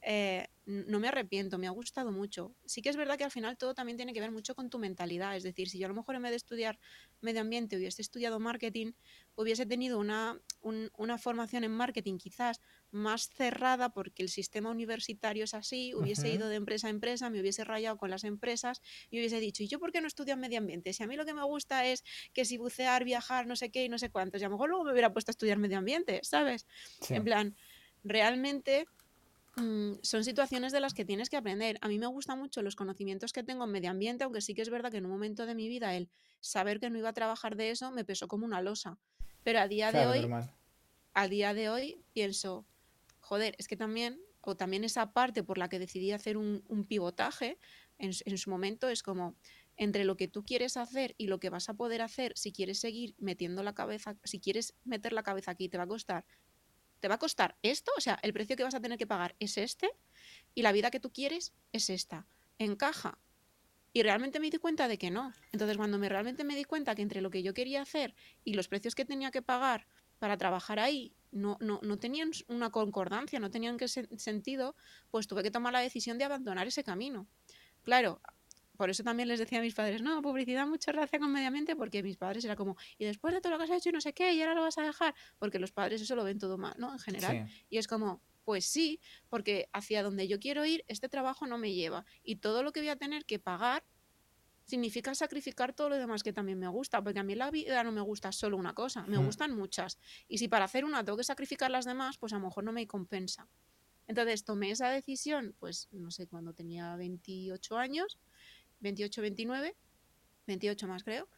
[0.00, 2.54] Eh, no me arrepiento, me ha gustado mucho.
[2.64, 4.78] Sí que es verdad que al final todo también tiene que ver mucho con tu
[4.78, 6.78] mentalidad, es decir, si yo a lo mejor en vez de estudiar
[7.20, 8.92] medio ambiente hubiese estudiado marketing,
[9.34, 15.54] hubiese tenido una, una formación en marketing quizás más cerrada porque el sistema universitario es
[15.54, 18.80] así, hubiese ido de empresa a empresa, me hubiese rayado con las empresas
[19.10, 20.92] y hubiese dicho, ¿y yo por qué no estudio medio ambiente?
[20.92, 23.84] Si a mí lo que me gusta es que si bucear, viajar, no sé qué
[23.84, 25.78] y no sé cuántos, y a lo mejor luego me hubiera puesto a estudiar medio
[25.78, 26.66] ambiente, ¿sabes?
[27.08, 27.56] En plan,
[28.04, 28.86] realmente
[29.56, 31.78] mm, son situaciones de las que tienes que aprender.
[31.80, 34.62] A mí me gustan mucho los conocimientos que tengo en medio ambiente, aunque sí que
[34.62, 36.08] es verdad que en un momento de mi vida el
[36.40, 38.98] saber que no iba a trabajar de eso me pesó como una losa.
[39.42, 40.28] Pero a día de hoy,
[41.14, 42.64] a día de hoy pienso,
[43.20, 47.58] joder, es que también, o también esa parte por la que decidí hacer un, pivotaje
[47.98, 49.34] en, su momento es como
[49.78, 52.80] entre lo que tú quieres hacer y lo que vas a poder hacer si quieres
[52.80, 56.26] seguir metiendo la cabeza, si quieres meter la cabeza aquí, te va a costar,
[57.00, 59.36] te va a costar esto, o sea, el precio que vas a tener que pagar
[59.38, 59.88] es este
[60.54, 62.26] y la vida que tú quieres es esta.
[62.58, 63.18] Encaja.
[63.92, 65.32] Y realmente me di cuenta de que no.
[65.52, 68.14] Entonces, cuando me realmente me di cuenta que entre lo que yo quería hacer
[68.44, 69.86] y los precios que tenía que pagar
[70.18, 74.74] para trabajar ahí no, no, no tenían una concordancia, no tenían que sentido,
[75.10, 77.28] pues tuve que tomar la decisión de abandonar ese camino.
[77.82, 78.20] Claro,
[78.78, 82.00] por eso también les decía a mis padres, no, publicidad mucha gracia con mediamente, porque
[82.00, 84.12] mis padres era como, y después de todo lo que has hecho y no sé
[84.12, 86.76] qué, y ahora lo vas a dejar, porque los padres eso lo ven todo mal,
[86.78, 86.92] ¿no?
[86.92, 87.50] En general.
[87.68, 91.74] Y es como, pues sí, porque hacia donde yo quiero ir, este trabajo no me
[91.74, 92.06] lleva.
[92.22, 93.84] Y todo lo que voy a tener que pagar
[94.64, 97.90] significa sacrificar todo lo demás que también me gusta, porque a mí la vida no
[97.90, 99.98] me gusta solo una cosa, me gustan muchas.
[100.28, 102.70] Y si para hacer una tengo que sacrificar las demás, pues a lo mejor no
[102.70, 103.48] me compensa.
[104.06, 108.18] Entonces tomé esa decisión, pues no sé, cuando tenía 28 años,
[108.80, 109.76] 28, 29,
[110.46, 111.28] 28 más creo,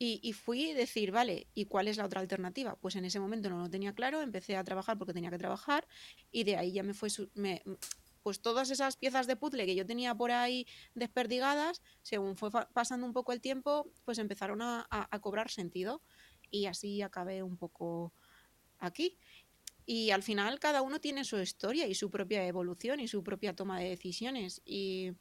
[0.00, 2.76] y, fui a decir, vale, ¿y cuál es la otra alternativa?
[2.76, 5.88] Pues en ese momento no lo tenía claro, empecé a trabajar porque tenía que trabajar
[6.30, 7.64] y de ahí ya me fue, me,
[8.22, 13.06] pues todas esas piezas de puzzle que yo tenía por ahí desperdigadas, según fue pasando
[13.06, 14.86] un poco el tiempo, pues empezaron a,
[15.20, 16.00] cobrar sentido
[16.48, 18.12] y así acabé un poco
[18.78, 19.18] aquí.
[19.84, 23.56] Y al final cada uno tiene su historia y su propia evolución y su propia
[23.56, 25.12] toma de decisiones y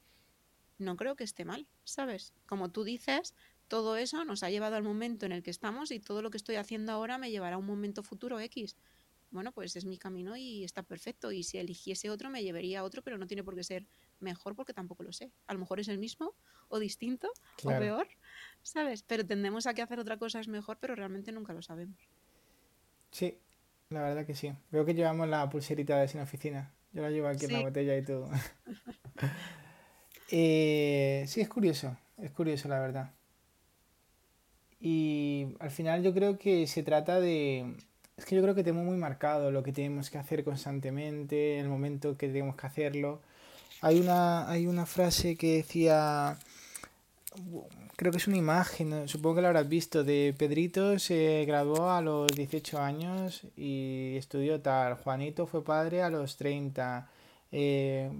[0.77, 2.33] no creo que esté mal, ¿sabes?
[2.45, 3.33] Como tú dices,
[3.67, 6.37] todo eso nos ha llevado al momento en el que estamos y todo lo que
[6.37, 8.75] estoy haciendo ahora me llevará a un momento futuro X
[9.29, 11.31] bueno, pues es mi camino y está perfecto.
[11.31, 13.85] Y si eligiese otro, me llevaría a otro, pero no tiene por qué ser
[14.19, 15.31] mejor porque tampoco lo sé.
[15.47, 16.33] A lo mejor es el mismo
[16.69, 17.29] o distinto
[17.63, 18.07] o peor,
[18.63, 19.03] ¿sabes?
[19.03, 21.99] Pero tendemos a que hacer otra cosa es mejor, pero realmente nunca lo sabemos.
[23.11, 23.37] Sí,
[23.89, 24.53] la verdad que sí.
[24.71, 26.73] Veo que llevamos la pulserita de sin oficina.
[26.93, 28.29] Yo la llevo aquí en la botella y todo.
[30.29, 33.11] eh, sí, es curioso, es curioso la verdad.
[34.79, 37.75] Y al final yo creo que se trata de,
[38.17, 41.69] es que yo creo que tenemos muy marcado lo que tenemos que hacer constantemente, el
[41.69, 43.21] momento que tenemos que hacerlo.
[43.81, 46.37] Hay una, hay una frase que decía,
[47.95, 52.01] creo que es una imagen, supongo que la habrás visto, de Pedrito se graduó a
[52.01, 57.09] los 18 años y estudió tal, Juanito fue padre a los 30,
[57.51, 58.11] eh,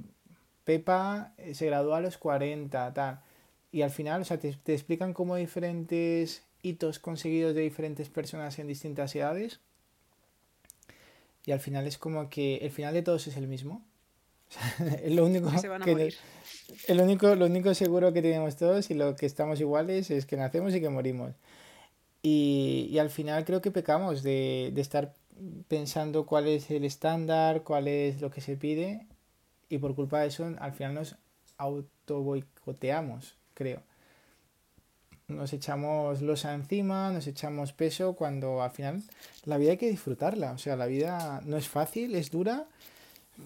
[0.68, 3.22] Pepa eh, se graduó a los 40, tal.
[3.72, 8.59] Y al final, o sea, te, te explican como diferentes hitos conseguidos de diferentes personas
[8.59, 9.61] en distintas edades
[11.45, 13.82] y al final es como que el final de todos es el mismo.
[15.03, 15.49] es lo único
[15.86, 16.13] que,
[17.01, 20.76] único, lo único seguro que tenemos todos y lo que estamos iguales es que nacemos
[20.76, 21.32] y que morimos.
[22.22, 25.13] Y, y al final creo que pecamos de, de estar
[25.70, 29.07] pensando cuál es el estándar, cuál es lo que se pide
[29.70, 31.15] y por culpa de eso al final nos
[31.57, 33.82] auto boicoteamos, creo
[35.28, 39.03] nos echamos losa encima, nos echamos peso, cuando al final
[39.43, 40.53] la vida hay que disfrutarla.
[40.53, 42.65] O sea, la vida no es fácil, es dura,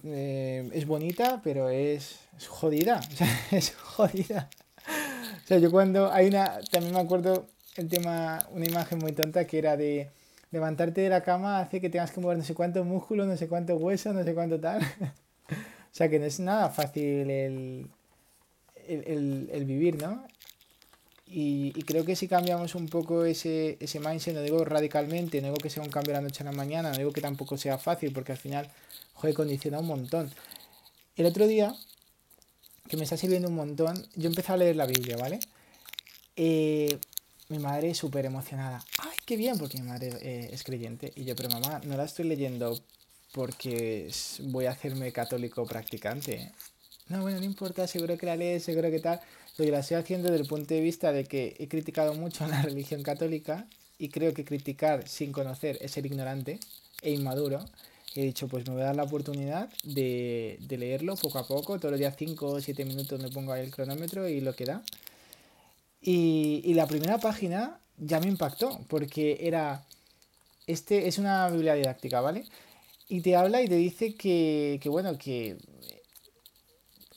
[0.04, 3.00] eh, es bonita, pero es, jodida.
[3.12, 4.50] O sea, es jodida.
[5.44, 9.48] O sea, yo cuando hay una, también me acuerdo el tema, una imagen muy tonta
[9.48, 10.12] que era de
[10.52, 13.48] levantarte de la cama hace que tengas que mover no sé cuántos músculos, no sé
[13.48, 14.82] cuántos huesos, no sé cuánto tal.
[15.92, 17.88] o sea, que no es nada fácil el,
[18.88, 20.26] el, el vivir, ¿no?
[21.34, 25.58] Y, creo que si cambiamos un poco ese, ese mindset, no digo radicalmente, no digo
[25.58, 27.78] que sea un cambio de la noche a la mañana, no digo que tampoco sea
[27.78, 28.70] fácil, porque al final,
[29.14, 30.30] joder, condiciona un montón.
[31.16, 31.74] El otro día,
[32.90, 35.40] que me está sirviendo un montón, yo empecé a leer la Biblia, ¿vale?
[36.36, 37.00] Eh,
[37.48, 38.84] mi madre súper emocionada.
[39.00, 39.58] ¡Ay, qué bien!
[39.58, 41.14] Porque mi madre eh, es creyente.
[41.16, 42.78] Y yo, pero mamá, no la estoy leyendo
[43.32, 44.12] porque
[44.44, 46.52] voy a hacerme católico practicante.
[47.08, 49.20] No, bueno, no importa, seguro que la lees, seguro que tal.
[49.58, 52.46] Lo que la estoy haciendo desde el punto de vista de que he criticado mucho
[52.46, 53.68] a la religión católica
[53.98, 56.60] y creo que criticar sin conocer es ser ignorante
[57.02, 57.66] e inmaduro.
[58.16, 61.80] He dicho, pues me voy a dar la oportunidad de, de leerlo poco a poco,
[61.80, 64.66] todos los días 5 o 7 minutos me pongo ahí el cronómetro y lo que
[64.66, 64.84] da.
[66.02, 69.86] Y, y la primera página ya me impactó, porque era,
[70.68, 72.46] este es una biblia didáctica, ¿vale?
[73.12, 75.58] Y te habla y te dice que, que bueno, que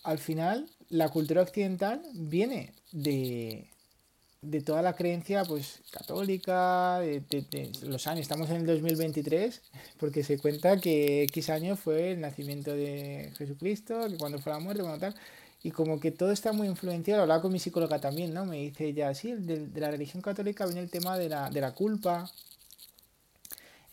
[0.03, 3.71] al final la cultura occidental viene de,
[4.43, 9.63] de toda la creencia pues católica, de, los años, estamos en el 2023,
[9.97, 14.59] porque se cuenta que X año fue el nacimiento de Jesucristo, que cuando fue la
[14.59, 15.15] muerte, bueno, tal,
[15.63, 18.45] y como que todo está muy influenciado, hablaba con mi psicóloga también, ¿no?
[18.47, 21.61] Me dice ella, sí, de, de la religión católica viene el tema de la, de
[21.61, 22.29] la culpa,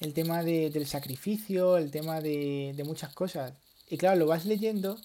[0.01, 3.53] el tema de, del sacrificio, el tema de, de muchas cosas.
[3.89, 4.97] Y claro, lo vas leyendo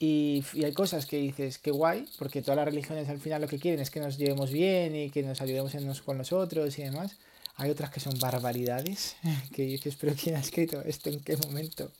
[0.00, 3.58] y, hay cosas que dices, qué guay, porque todas las religiones al final lo que
[3.58, 7.16] quieren es que nos llevemos bien y que nos ayudemos unos con nosotros y demás.
[7.56, 9.16] Hay otras que son barbaridades,
[9.52, 11.10] que dices, pero ¿quién ha escrito esto?
[11.10, 11.90] ¿En qué momento?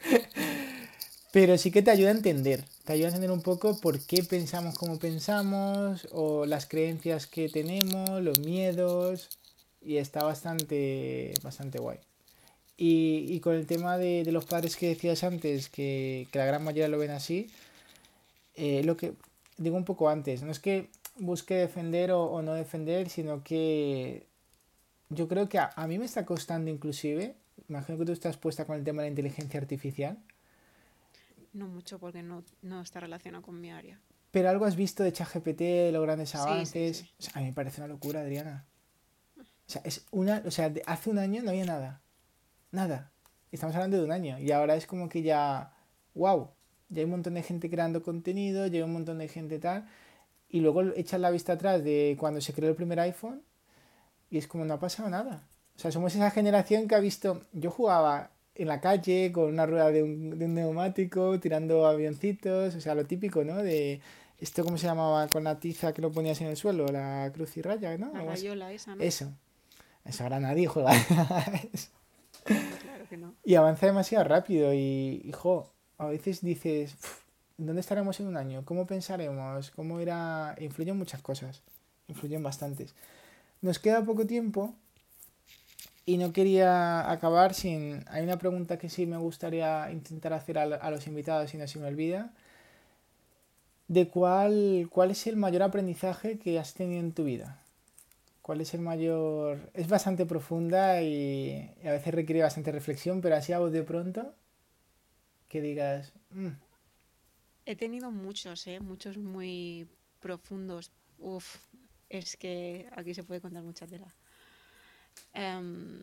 [1.32, 4.22] pero sí que te ayuda a entender, te ayuda a entender un poco por qué
[4.22, 9.30] pensamos como pensamos, o las creencias que tenemos, los miedos,
[9.88, 11.98] y está bastante, bastante guay.
[12.76, 16.98] Y, con el tema de, los padres que decías antes, que, la gran mayoría lo
[16.98, 17.50] ven así,
[18.54, 19.14] eh, lo que
[19.56, 24.26] digo un poco antes, no es que busque defender o, no defender, sino que
[25.08, 27.34] yo creo que a, mí me está costando inclusive,
[27.68, 30.18] imagino que tú estás puesta con el tema de la inteligencia artificial.
[31.54, 32.44] No mucho porque no,
[32.82, 33.98] está relacionado con mi área.
[34.30, 37.06] Pero algo has visto de ChatGPT, de los grandes avances.
[37.32, 38.67] a mí me parece una locura, Adriana.
[39.68, 42.00] O sea, es una, o sea, hace un año no había nada
[42.70, 43.10] nada.
[43.50, 45.72] Estamos hablando de un año y ahora es como que ya,
[46.14, 46.50] wow,
[46.88, 49.88] ya hay un montón de gente creando contenido, ya hay un montón de gente tal.
[50.48, 53.42] Y luego echas la vista atrás de cuando se creó el primer iPhone
[54.30, 55.46] y es como no ha pasado nada.
[55.76, 59.66] O sea, somos esa generación que ha visto, yo jugaba en la calle con una
[59.66, 63.56] rueda de un, de un neumático, tirando avioncitos, o sea, lo típico, ¿no?
[63.56, 64.00] De
[64.38, 65.28] esto, ¿cómo se llamaba?
[65.28, 68.12] Con la tiza que lo ponías en el suelo, la cruz y raya, ¿no?
[68.12, 69.02] La rayola esa, ¿no?
[69.02, 69.32] Eso.
[70.04, 70.92] Eso ahora nadie juega.
[73.44, 76.96] Y avanza demasiado rápido y, hijo, a veces dices,
[77.56, 78.64] ¿dónde estaremos en un año?
[78.64, 79.70] ¿Cómo pensaremos?
[79.70, 80.54] ¿Cómo era?
[80.60, 81.62] Influyen muchas cosas,
[82.06, 82.94] influyen bastantes.
[83.62, 84.74] Nos queda poco tiempo
[86.06, 88.04] y no quería acabar sin...
[88.08, 91.66] Hay una pregunta que sí me gustaría intentar hacer a, a los invitados y no
[91.66, 92.32] se me olvida.
[93.88, 97.58] ¿De cuál, cuál es el mayor aprendizaje que has tenido en tu vida?
[98.48, 99.70] ¿Cuál es el mayor...?
[99.74, 104.34] Es bastante profunda y, a veces requiere bastante reflexión, pero así a vos de pronto,
[105.50, 106.14] que digas...
[106.30, 106.52] Mm".
[107.66, 108.80] He tenido muchos, ¿eh?
[108.80, 109.86] Muchos muy
[110.18, 110.92] profundos.
[111.18, 111.56] Uf,
[112.08, 114.14] es que aquí se puede contar mucha tela.
[115.34, 116.02] Em,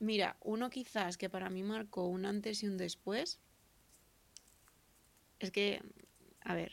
[0.00, 3.38] mira, uno quizás que para mí marcó un antes y un después.
[5.38, 5.80] Es que,
[6.40, 6.72] a ver,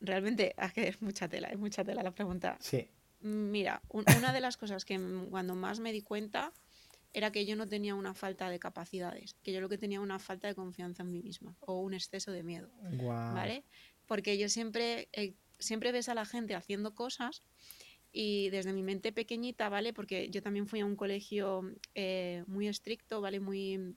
[0.00, 2.56] realmente es que es mucha tela, es mucha tela la pregunta.
[2.58, 2.90] Sí.
[3.20, 4.98] Mira, una de las cosas que
[5.30, 6.52] cuando más me di cuenta
[7.12, 10.18] era que yo no tenía una falta de capacidades, que yo lo que tenía una
[10.18, 12.70] falta de confianza en mí misma o un exceso de miedo,
[13.02, 13.64] ¿vale?
[14.06, 17.42] Porque yo siempre, eh, siempre ves a la gente haciendo cosas
[18.12, 19.92] y desde mi mente pequeñita, ¿vale?
[19.92, 21.62] Porque yo también fui a un colegio
[21.94, 23.40] eh, muy estricto, ¿vale?
[23.40, 23.96] Muy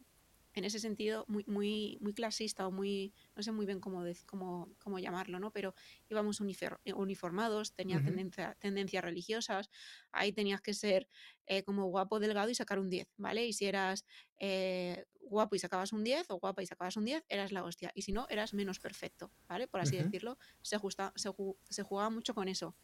[0.53, 4.69] en ese sentido muy, muy, muy clasista o muy, no sé muy bien cómo, cómo,
[4.79, 5.51] cómo llamarlo, ¿no?
[5.51, 5.73] Pero
[6.09, 9.69] íbamos eh, uniformados, tenía tendencia, tendencias religiosas,
[10.11, 11.07] ahí tenías que ser
[11.47, 13.45] eh, como guapo, delgado y sacar un 10, ¿vale?
[13.45, 14.05] Y si eras
[14.39, 17.91] eh, guapo y sacabas un 10 o guapa y sacabas un 10, eras la hostia.
[17.95, 19.67] Y si no, eras menos perfecto, ¿vale?
[19.67, 21.29] Por así decirlo, se, justa, se,
[21.69, 22.75] se, jugaba mucho con eso.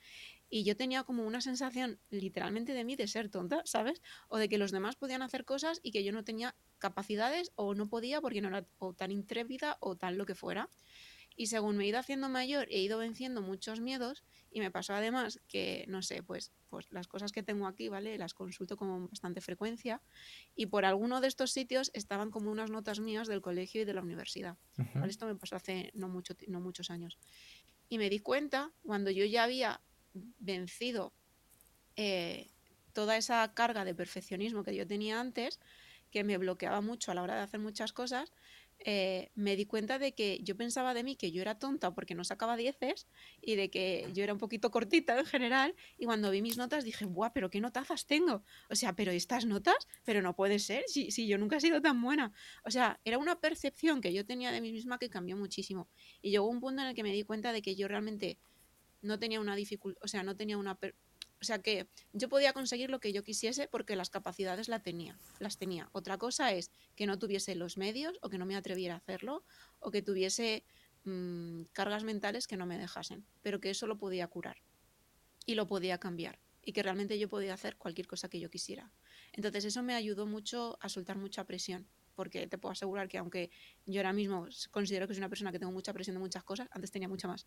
[0.50, 4.02] Y yo tenía como una sensación literalmente de mí de ser tonta, ¿sabes?
[4.30, 7.74] O de que los demás podían hacer cosas y que yo no tenía capacidades o
[7.74, 10.70] no podía porque no era o tan intrépida o tal lo que fuera.
[11.40, 14.96] Y según me he ido haciendo mayor, he ido venciendo muchos miedos y me pasó
[14.96, 18.18] además que, no sé, pues, pues las cosas que tengo aquí, ¿vale?
[18.18, 20.02] Las consulto con bastante frecuencia
[20.56, 23.94] y por alguno de estos sitios estaban como unas notas mías del colegio y de
[23.94, 24.58] la universidad.
[25.08, 27.20] Esto me pasó hace no, mucho, no muchos años.
[27.88, 29.80] Y me di cuenta cuando yo ya había
[30.40, 31.14] vencido
[31.98, 32.50] eh,
[32.94, 35.60] toda esa carga de perfeccionismo que yo tenía antes,
[36.10, 38.34] que me bloqueaba mucho a la hora de hacer muchas cosas,
[38.80, 42.16] eh, me di cuenta de que yo pensaba de mí que yo era tonta porque
[42.16, 43.08] no sacaba dieces
[43.42, 45.76] y de que yo era un poquito cortita en general.
[45.98, 48.44] Y cuando vi mis notas dije, ¡buah, pero qué notazas tengo!
[48.70, 51.82] O sea, pero estas notas, pero no puede ser, si, si yo nunca he sido
[51.82, 52.34] tan buena.
[52.64, 55.90] O sea, era una percepción que yo tenía de mí misma que cambió muchísimo.
[56.22, 58.38] Y llegó un punto en el que me di cuenta de que yo realmente
[59.02, 60.78] no tenía una dificultad, o sea, no tenía una,
[61.40, 65.18] o sea que yo podía conseguir lo que yo quisiese porque las capacidades la tenía,
[65.40, 65.90] las tenía.
[65.92, 69.44] Otra cosa es que no tuviese los medios o que no me atreviera a hacerlo
[69.80, 70.66] o que tuviese
[71.04, 74.58] mm, cargas mentales que no me dejasen, pero que eso lo podía curar
[75.46, 78.92] y lo podía cambiar y que realmente yo podía hacer cualquier cosa que yo quisiera.
[79.32, 83.52] Entonces eso me ayudó mucho a soltar mucha presión porque te puedo asegurar que aunque
[83.86, 86.68] yo ahora mismo considero que soy una persona que tengo mucha presión de muchas cosas,
[86.72, 87.46] antes tenía mucha más.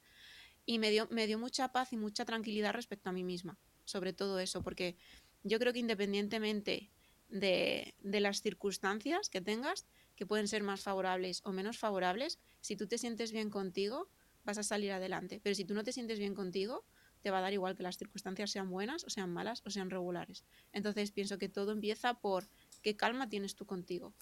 [0.64, 3.58] Y me dio, me dio mucha paz y mucha tranquilidad respecto a mí misma
[3.90, 4.96] sobre todo eso, porque
[5.42, 6.90] yo creo que independientemente
[7.28, 9.86] de, las circunstancias que tengas,
[10.16, 14.08] que pueden ser más favorables o menos favorables, si tú te sientes bien contigo,
[14.44, 15.40] vas a salir adelante.
[15.42, 16.84] Pero si tú no te sientes bien contigo,
[17.22, 19.90] te va a dar igual que las circunstancias sean buenas o sean malas o sean
[19.90, 20.44] regulares.
[20.72, 22.48] Entonces pienso que todo empieza por
[22.82, 24.14] qué calma tienes tú contigo.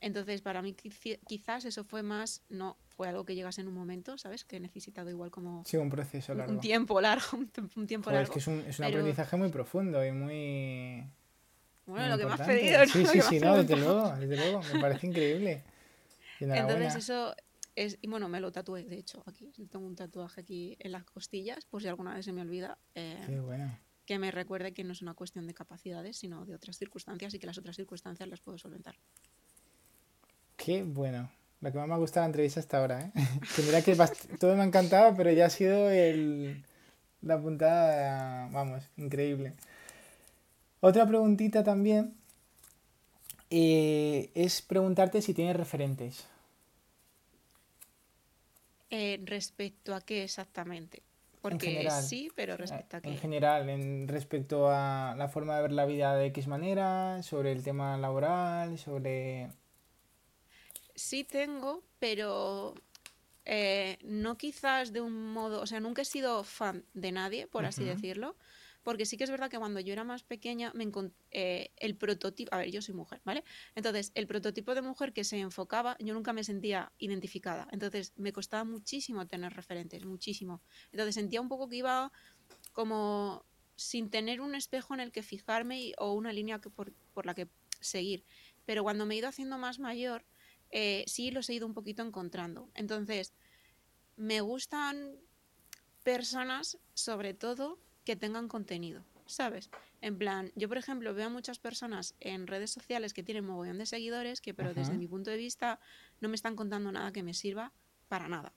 [0.00, 4.18] Entonces, para mí quizás eso fue más, no fue algo que llegase en un momento,
[4.18, 4.44] ¿sabes?
[4.44, 5.64] Que he necesitado igual como...
[5.64, 6.52] Sí, un proceso largo.
[6.52, 7.38] Un tiempo largo,
[7.76, 8.24] un tiempo largo.
[8.24, 11.10] Es que es un, es un aprendizaje muy profundo y muy...
[11.86, 12.86] Bueno, lo que me has pedido, ¿no?
[12.86, 15.62] Sí, sí, sí, no, desde luego, desde luego, me parece increíble.
[16.40, 17.34] Entonces eso
[17.76, 19.52] es, y bueno, me lo tatué, de hecho, aquí.
[19.70, 22.78] Tengo un tatuaje aquí en las costillas, por si alguna vez se me olvida.
[22.94, 23.78] Eh, Qué bueno.
[24.04, 27.38] Que me recuerde que no es una cuestión de capacidades, sino de otras circunstancias y
[27.38, 28.96] que las otras circunstancias las puedo solventar.
[30.56, 31.30] Qué bueno.
[31.60, 33.12] Lo que más me ha gustado la entrevista hasta ahora, ¿eh?
[33.56, 33.96] que mira que
[34.38, 36.62] todo me ha encantado, pero ya ha sido el,
[37.22, 39.54] la puntada, vamos, increíble.
[40.80, 42.14] Otra preguntita también
[43.50, 46.26] eh, es preguntarte si tienes referentes.
[48.90, 51.02] Eh, ¿Respecto a qué exactamente?
[51.42, 53.08] Porque sí, pero respecto a qué.
[53.08, 57.52] En general, en respecto a la forma de ver la vida de X manera, sobre
[57.52, 59.48] el tema laboral, sobre
[60.96, 62.74] sí tengo, pero
[63.44, 67.64] eh, no quizás de un modo, o sea, nunca he sido fan de nadie, por
[67.64, 68.34] así decirlo,
[68.82, 70.90] porque sí que es verdad que cuando yo era más pequeña me
[71.30, 73.44] eh, el prototipo, a ver, yo soy mujer, ¿vale?
[73.74, 78.32] Entonces, el prototipo de mujer que se enfocaba, yo nunca me sentía identificada, entonces me
[78.32, 80.62] costaba muchísimo tener referentes, muchísimo.
[80.92, 82.12] Entonces sentía un poco que iba
[82.72, 83.44] como
[83.76, 87.34] sin tener un espejo en el que fijarme o una línea que por, por la
[87.34, 87.48] que
[87.80, 88.24] seguir.
[88.64, 90.24] Pero cuando me he ido haciendo más mayor,
[90.70, 92.70] eh, sí los he ido un poquito encontrando.
[92.74, 93.32] Entonces,
[94.16, 95.16] me gustan
[96.02, 99.70] personas, sobre todo, que tengan contenido, ¿sabes?
[100.00, 103.78] En plan, yo por ejemplo veo a muchas personas en redes sociales que tienen mogollón
[103.78, 105.80] de seguidores, que pero desde mi punto de vista
[106.20, 107.72] no me están contando nada que me sirva
[108.08, 108.54] para nada.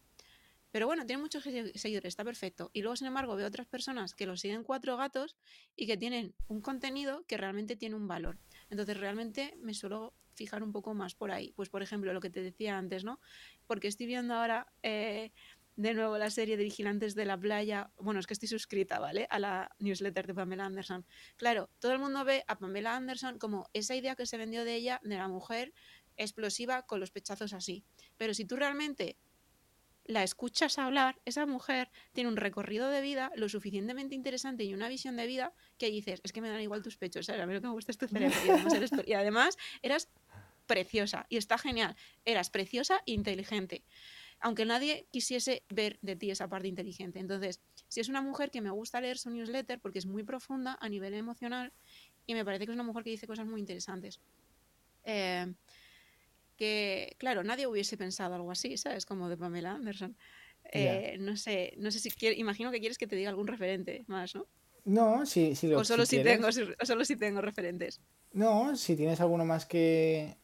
[0.72, 2.70] Pero bueno, tienen muchos seguidores, está perfecto.
[2.74, 5.36] Y luego, sin embargo, veo otras personas que lo siguen cuatro gatos
[5.76, 8.38] y que tienen un contenido que realmente tiene un valor.
[8.70, 11.52] Entonces, realmente me suelo fijar un poco más por ahí.
[11.56, 13.20] Pues, por ejemplo, lo que te decía antes, ¿no?
[13.68, 15.32] Porque estoy viendo ahora eh,
[15.76, 17.92] de nuevo la serie de Vigilantes de la Playa.
[18.00, 19.28] Bueno, es que estoy suscrita, ¿vale?
[19.30, 21.06] A la newsletter de Pamela Anderson.
[21.36, 24.76] Claro, todo el mundo ve a Pamela Anderson como esa idea que se vendió de
[24.76, 25.74] ella, de la mujer
[26.16, 27.84] explosiva con los pechazos así.
[28.18, 29.18] Pero si tú realmente
[30.10, 34.90] la escuchas hablar, esa mujer tiene un recorrido de vida lo suficientemente interesante y una
[34.90, 37.42] visión de vida que dices, es que me dan igual tus pechos, ¿sabes?
[37.42, 38.36] A mí lo que me gusta es tu cerebro.
[39.06, 40.10] Y además, eras
[40.66, 41.96] preciosa y está genial.
[42.26, 43.84] Eras preciosa e inteligente.
[44.40, 47.20] Aunque nadie quisiese ver de ti esa parte inteligente.
[47.20, 50.76] Entonces, si es una mujer que me gusta leer su newsletter porque es muy profunda
[50.82, 51.72] a nivel emocional
[52.26, 54.20] y me parece que es una mujer que dice cosas muy interesantes.
[55.04, 55.54] Eh,
[56.60, 59.06] que, claro, nadie hubiese pensado algo así, ¿sabes?
[59.06, 60.18] Como de Pamela Anderson.
[60.72, 64.04] Eh, no sé, no sé si quiere, imagino que quieres que te diga algún referente
[64.08, 64.46] más, ¿no?
[64.84, 68.02] No, sí, sí lo O solo si, tengo, o solo si tengo referentes.
[68.34, 70.36] No, si tienes alguno más que,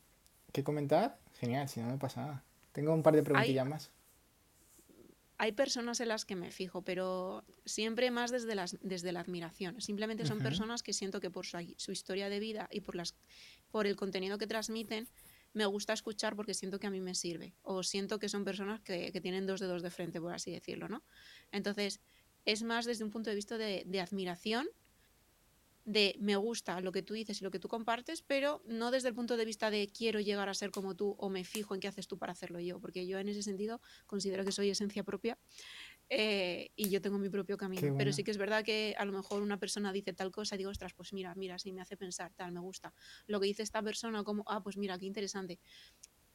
[0.54, 2.44] que comentar, genial, si no, no pasa nada.
[2.72, 3.92] Tengo un par de preguntillas más.
[5.38, 9.82] Hay personas en las que me fijo, pero siempre más desde, las, desde la admiración.
[9.82, 13.16] Simplemente son personas que siento que por su, su, historia de vida y por, las,
[13.70, 15.10] por el contenido que transmiten,
[15.56, 17.56] me gusta escuchar porque siento que a mí me sirve.
[17.64, 21.02] O siento que son personas que, tienen dos dedos de frente, por así decirlo, ¿no?
[21.52, 22.02] Entonces,
[22.44, 24.68] es más desde un punto de vista de, de admiración
[25.86, 29.08] de me gusta lo que tú dices y lo que tú compartes, pero no desde
[29.08, 31.80] el punto de vista de quiero llegar a ser como tú o me fijo en
[31.80, 35.04] qué haces tú para hacerlo yo, porque yo en ese sentido considero que soy esencia
[35.04, 35.38] propia
[36.10, 37.96] eh, y yo tengo mi propio camino.
[37.98, 40.60] Pero sí que es verdad que a lo mejor una persona dice tal cosa y
[40.60, 42.94] digo, ostras, pues mira, mira, sí me hace pensar, tal, me gusta.
[43.28, 45.60] Lo que dice esta persona, como, ah, pues mira, qué interesante.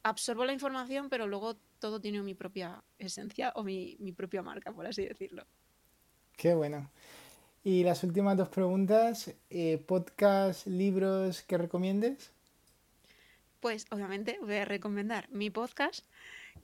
[0.03, 4.73] absorbo la información, pero luego todo tiene mi propia esencia o mi, mi propia marca,
[4.73, 5.47] por así decirlo.
[6.37, 6.91] Qué bueno.
[7.63, 12.33] Y las últimas dos preguntas, eh, podcast, libros que recomiendes.
[13.61, 16.07] Pues obviamente voy a recomendar mi podcast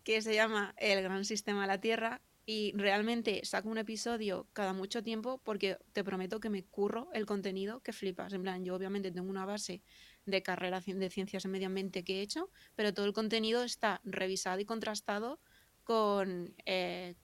[0.03, 4.73] que se llama El Gran Sistema de la Tierra y realmente saco un episodio cada
[4.73, 8.33] mucho tiempo porque te prometo que me curro el contenido que flipas.
[8.33, 9.83] En plan, yo obviamente tengo una base
[10.27, 14.01] de carrera de ciencias en medio ambiente que he hecho, pero todo el contenido está
[14.05, 15.41] revisado y contrastado
[15.83, 17.17] con, eh,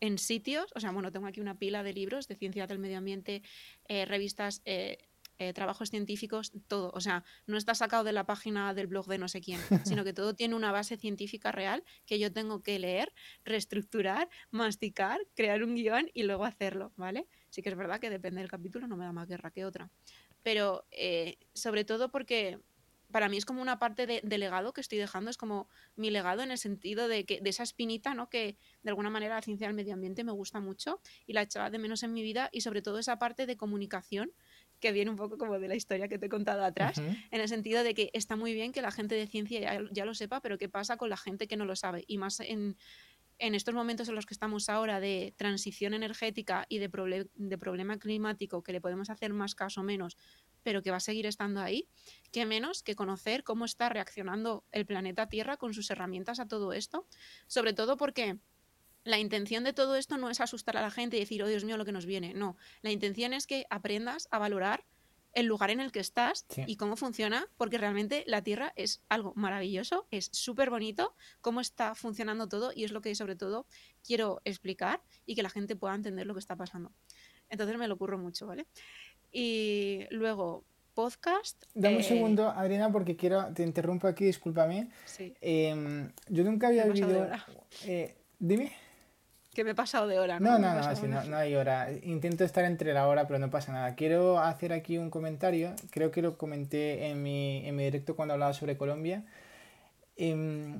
[0.00, 2.98] en sitios, o sea, bueno, tengo aquí una pila de libros de ciencia del medio
[2.98, 3.42] ambiente,
[3.88, 4.98] eh, revistas, eh,
[5.40, 6.90] eh, trabajos científicos, todo.
[6.92, 9.58] O sea, no está sacado de la página del blog de no sé quién,
[10.02, 13.10] sino que todo tiene una base científica real que yo tengo que leer,
[13.42, 17.26] reestructurar, masticar, crear un guion y luego hacerlo, ¿vale?
[17.48, 19.90] Sí que es verdad que depende del capítulo, no me da más guerra que otra.
[20.42, 20.84] Pero
[21.54, 22.58] sobre todo porque
[23.10, 26.42] para mí es como una parte de, legado que estoy dejando, es como mi legado
[26.42, 28.28] en el sentido de que de esa espinita, ¿no?
[28.28, 31.70] Que de alguna manera la ciencia del medio ambiente me gusta mucho y la echaba
[31.70, 34.32] de menos en mi vida y sobre todo esa parte de comunicación
[34.80, 37.48] que viene un poco como de la historia que te he contado atrás, en el
[37.48, 40.40] sentido de que está muy bien que la gente de ciencia ya, ya, lo sepa,
[40.40, 42.04] pero ¿qué pasa con la gente que no lo sabe?
[42.06, 42.76] Y más en,
[43.40, 47.98] en estos momentos en los que estamos ahora de transición energética y de, de problema
[47.98, 50.16] climático, que le podemos hacer más caso o menos,
[50.62, 51.88] pero que va a seguir estando ahí,
[52.32, 56.74] que menos que conocer cómo está reaccionando el planeta Tierra con sus herramientas a todo
[56.74, 57.06] esto,
[57.46, 58.38] sobre todo porque
[59.04, 61.64] la intención de todo esto no es asustar a la gente y decir, oh Dios
[61.64, 64.84] mío, lo que nos viene, no, la intención es que aprendas a valorar
[65.32, 69.32] el lugar en el que estás y cómo funciona, porque realmente la Tierra es algo
[69.36, 73.66] maravilloso, es súper bonito, cómo está funcionando todo y es lo que sobre todo
[74.04, 76.92] quiero explicar y que la gente pueda entender lo que está pasando.
[77.48, 78.66] Entonces me lo ocurro mucho, ¿vale?
[79.30, 81.62] Y luego, podcast.
[81.74, 84.90] Dame un eh, segundo, Adriana, porque quiero, te interrumpo aquí, discúlpame.
[85.04, 85.32] Sí.
[85.40, 87.28] Em, yo nunca había vivido...
[87.84, 88.72] Eh, dime
[89.54, 90.38] que me he pasado de hora.
[90.38, 91.88] No, no, no, no, no, hay hora.
[92.04, 93.94] Intento estar entre la hora, pero no pasa nada.
[93.96, 95.74] Quiero hacer aquí un comentario.
[95.90, 99.24] Creo que lo comenté en mi, en mi directo cuando hablaba sobre Colombia.
[100.16, 100.78] Em,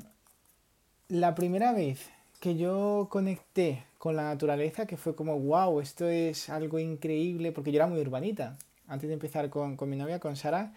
[1.08, 2.10] la primera vez
[2.40, 7.72] que yo conecté con la naturaleza, que fue como, wow, esto es algo increíble, porque
[7.72, 8.56] yo era muy urbanita.
[8.86, 10.72] Antes de empezar con, con mi novia, con Sara,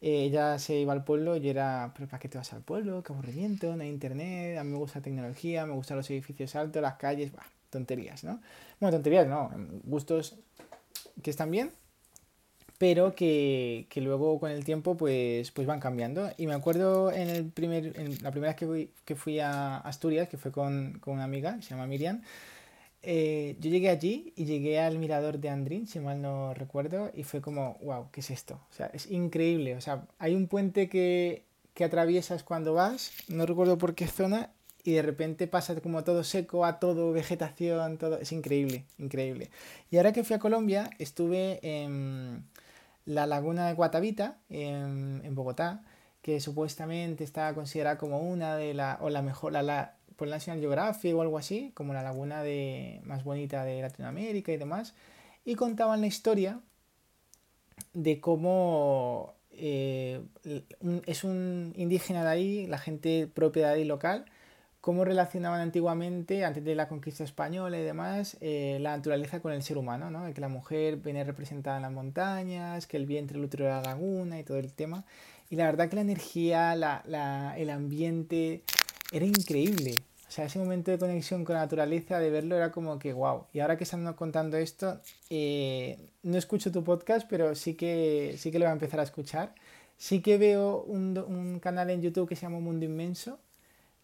[0.00, 3.02] ella se iba al pueblo y era, pero ¿para qué te vas al pueblo?
[3.02, 6.54] Qué aburrimiento, no hay internet, a mí me gusta la tecnología, me gustan los edificios
[6.54, 7.32] altos, las calles,
[7.70, 8.40] tonterías, ¿no?
[8.80, 9.50] Bueno, tonterías no,
[9.84, 10.36] gustos
[11.22, 11.70] que están bien,
[12.78, 16.30] pero que, que, luego con el tiempo pues, pues van cambiando.
[16.36, 19.78] Y me acuerdo en, el primer, en la primera vez que fui, que fui a
[19.78, 22.22] Asturias, que fue con, con una amiga, se llama Miriam,
[23.08, 27.22] eh, yo llegué allí y llegué al mirador de Andrín, si mal no recuerdo, y
[27.22, 28.60] fue como, wow, ¿qué es esto?
[28.68, 29.76] O sea, es increíble.
[29.76, 34.50] O sea, hay un puente que, que atraviesas cuando vas, no recuerdo por qué zona,
[34.82, 38.18] y de repente pasa como todo seco a todo vegetación, todo.
[38.18, 39.50] Es increíble, increíble.
[39.90, 42.44] Y ahora que fui a Colombia, estuve en
[43.04, 45.84] la laguna de Guatavita, en, en Bogotá,
[46.22, 51.14] que supuestamente está considerada como una de las, o la mejor, la, por National Geographic
[51.14, 54.94] o algo así, como la laguna de, más bonita de Latinoamérica y demás,
[55.44, 56.60] y contaban la historia
[57.92, 60.22] de cómo eh,
[61.06, 64.26] es un indígena de ahí, la gente propia de local,
[64.80, 69.62] cómo relacionaban antiguamente, antes de la conquista española y demás, eh, la naturaleza con el
[69.62, 70.32] ser humano, ¿no?
[70.32, 73.82] que la mujer viene representada en las montañas, que el vientre, el útero de la
[73.82, 75.04] laguna y todo el tema.
[75.50, 78.62] Y la verdad que la energía, la, la, el ambiente,
[79.12, 80.02] era increíble.
[80.28, 83.44] O sea, ese momento de conexión con la naturaleza, de verlo, era como que wow.
[83.52, 85.00] Y ahora que están contando esto,
[85.30, 89.04] eh, no escucho tu podcast, pero sí que, sí que lo voy a empezar a
[89.04, 89.54] escuchar.
[89.96, 93.38] Sí que veo un, un canal en YouTube que se llama Mundo Inmenso,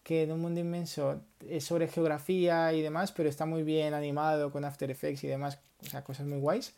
[0.03, 4.51] que de un mundo inmenso es sobre geografía y demás, pero está muy bien animado
[4.51, 6.73] con After Effects y demás, o sea, cosas muy guays.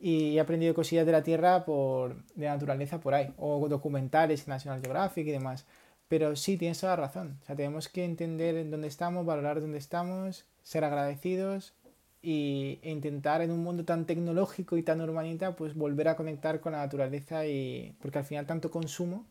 [0.00, 4.80] Y he aprendido cosillas de la Tierra por, de naturaleza por ahí, o documentales National
[4.80, 5.64] Geographic y demás.
[6.12, 7.38] Pero sí, tienes toda la razón.
[7.40, 11.72] O sea, tenemos que entender en dónde estamos, valorar dónde estamos, ser agradecidos
[12.20, 16.60] y, e intentar en un mundo tan tecnológico y tan urbanita, pues volver a conectar
[16.60, 19.24] con la naturaleza y porque al final tanto consumo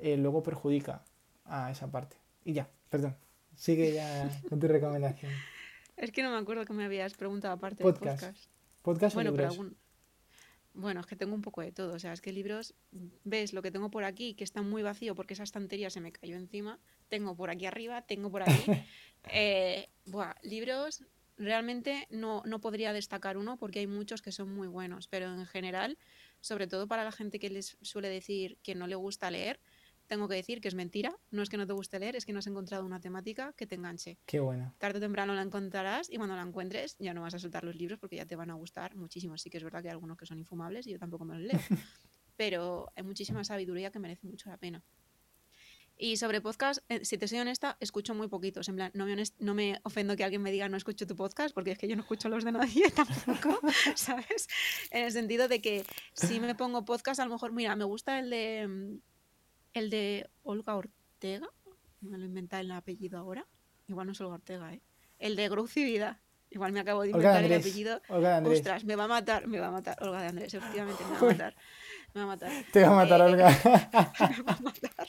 [0.00, 1.04] eh, luego perjudica
[1.44, 2.16] a esa parte.
[2.44, 3.14] Y ya, perdón.
[3.54, 5.30] Sigue ya con tu recomendación.
[5.96, 8.24] Es que no me acuerdo que me habías preguntado aparte podcast.
[8.24, 8.50] podcast.
[8.82, 9.76] Podcast bueno, pero algún...
[10.74, 11.94] Bueno, es que tengo un poco de todo.
[11.94, 12.74] O sea, es que libros,
[13.24, 16.12] ves lo que tengo por aquí, que está muy vacío porque esa estantería se me
[16.12, 16.78] cayó encima.
[17.08, 18.64] Tengo por aquí arriba, tengo por aquí.
[19.32, 21.04] eh, buah, libros,
[21.36, 25.46] realmente no, no podría destacar uno porque hay muchos que son muy buenos, pero en
[25.46, 25.98] general,
[26.40, 29.60] sobre todo para la gente que les suele decir que no le gusta leer,
[30.12, 31.18] tengo que decir que es mentira.
[31.30, 33.66] No es que no te guste leer, es que no has encontrado una temática que
[33.66, 34.18] te enganche.
[34.26, 34.74] Qué bueno.
[34.76, 37.76] Tarde o temprano la encontrarás y cuando la encuentres ya no vas a soltar los
[37.76, 39.38] libros porque ya te van a gustar muchísimo.
[39.38, 41.44] Sí que es verdad que hay algunos que son infumables y yo tampoco me los
[41.44, 41.60] leo.
[42.36, 44.84] pero hay muchísima sabiduría que merece mucho la pena.
[45.96, 48.68] Y sobre podcast, eh, si te soy honesta, escucho muy poquitos.
[48.68, 51.54] En plan, no me, no me ofendo que alguien me diga no escucho tu podcast,
[51.54, 53.60] porque es que yo no escucho los de nadie tampoco,
[53.94, 54.48] ¿sabes?
[54.90, 58.18] En el sentido de que si me pongo podcast, a lo mejor, mira, me gusta
[58.18, 59.11] el de mm,
[59.74, 61.48] el de Olga Ortega,
[62.00, 63.46] me lo inventa el apellido ahora.
[63.88, 64.82] Igual no es Olga Ortega, ¿eh?
[65.18, 65.48] El de
[65.84, 66.20] Vida.
[66.52, 68.00] Igual me acabo de inventar el apellido.
[68.08, 69.96] Olga de Ostras, me va a matar, me va a matar.
[70.02, 71.54] Olga de Andrés, efectivamente, me va a matar.
[72.14, 72.52] Me va a matar.
[72.72, 73.48] Te va a matar, Eh, Olga.
[74.36, 75.08] me va a matar.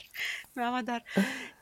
[0.54, 1.04] Me va a matar.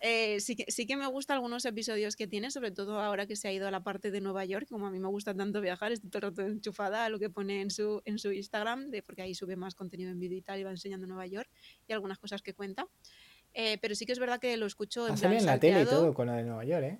[0.00, 3.34] Eh, sí, que, sí que me gustan algunos episodios que tiene, sobre todo ahora que
[3.34, 4.68] se ha ido a la parte de Nueva York.
[4.68, 7.28] Como a mí me gusta tanto viajar, estoy todo el rato enchufada a lo que
[7.28, 10.42] pone en su, en su Instagram, de, porque ahí sube más contenido en vídeo y
[10.42, 11.50] tal, y va enseñando Nueva York
[11.88, 12.86] y algunas cosas que cuenta.
[13.54, 15.76] Eh, pero sí que es verdad que lo escucho en plan en la tele y
[15.84, 16.02] salteado.
[16.04, 16.98] todo con lo de Nueva York, ¿eh?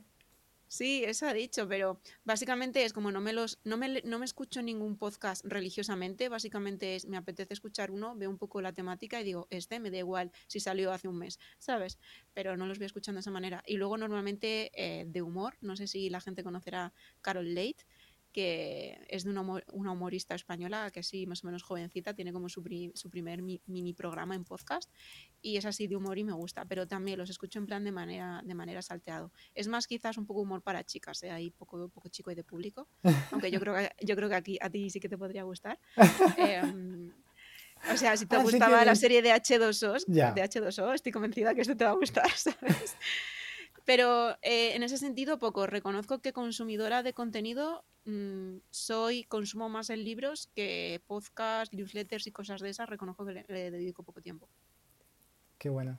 [0.73, 4.25] Sí, eso ha dicho, pero básicamente es como no me los, no me, no me
[4.25, 9.20] escucho ningún podcast religiosamente, básicamente es me apetece escuchar uno, veo un poco la temática
[9.20, 11.99] y digo, este me da igual si salió hace un mes, ¿sabes?
[12.33, 13.62] Pero no los voy escuchando de esa manera.
[13.66, 17.85] Y luego normalmente eh, de humor, no sé si la gente conocerá Carol Late,
[18.33, 22.33] que es de una, humor- una humorista española que sí, más o menos jovencita, tiene
[22.33, 24.91] como su, pri- su primer mi- mini programa en podcast
[25.43, 27.93] y es así de humor y me gusta, pero también los escucho en plan de
[27.93, 29.33] manera, de manera salteado.
[29.55, 31.30] Es más quizás un poco humor para chicas, ¿eh?
[31.30, 32.89] ahí poco, poco chico y de público,
[33.30, 35.78] aunque yo creo que, yo creo que aquí a ti sí que te podría gustar.
[36.39, 37.12] Em,
[37.93, 40.33] o sea, si te Así que gustaba la eres- serie de H2O, Ya.
[40.33, 42.97] de H2O, estoy convencida que esto te va a gustar, ¿sabes?
[43.85, 45.66] Pero eh, en ese sentido, poco.
[45.66, 52.33] Reconozco que consumidora de contenido mm, soy, consumo más en libros que podcast, newsletters y
[52.33, 52.89] cosas de esas.
[52.89, 54.49] Reconozco que le, le dedico poco tiempo.
[55.59, 55.99] Qué bueno.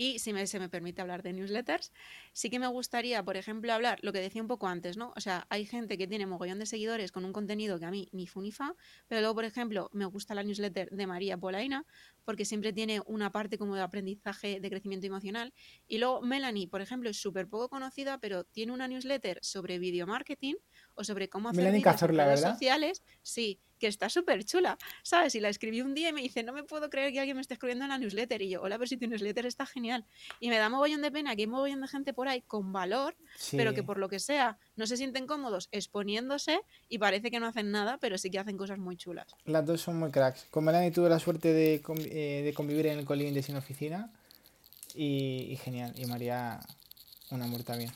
[0.00, 1.92] Y si me, se me permite hablar de newsletters,
[2.32, 5.12] sí que me gustaría, por ejemplo, hablar lo que decía un poco antes, ¿no?
[5.14, 8.08] O sea, hay gente que tiene mogollón de seguidores con un contenido que a mí
[8.12, 8.74] ni fu ni fa,
[9.08, 11.84] pero luego, por ejemplo, me gusta la newsletter de María Polaina
[12.24, 15.52] porque siempre tiene una parte como de aprendizaje de crecimiento emocional.
[15.86, 20.06] Y luego Melanie, por ejemplo, es súper poco conocida, pero tiene una newsletter sobre video
[20.06, 20.54] marketing
[20.94, 22.54] o sobre cómo hacer Melanie en Cazorla, redes ¿verdad?
[22.54, 23.02] sociales.
[23.20, 25.34] Sí, que está súper chula, ¿sabes?
[25.34, 27.40] Y la escribí un día y me dice, no me puedo creer que alguien me
[27.40, 28.40] esté escribiendo en la newsletter.
[28.42, 30.04] Y yo, hola, pero si tu newsletter está genial.
[30.38, 33.16] Y me da mogollón de pena que hay mogollón de gente por ahí con valor,
[33.52, 37.46] pero que por lo que sea no se sienten cómodos exponiéndose y parece que no
[37.46, 39.26] hacen nada, pero sí que hacen cosas muy chulas.
[39.46, 40.46] Las dos son muy cracks.
[40.50, 44.10] Con Melanie tuve la suerte de, eh, de convivir en el coliving de Sin Oficina.
[44.94, 45.92] Y, y genial.
[45.96, 46.60] Y María,
[47.30, 47.92] un amor también.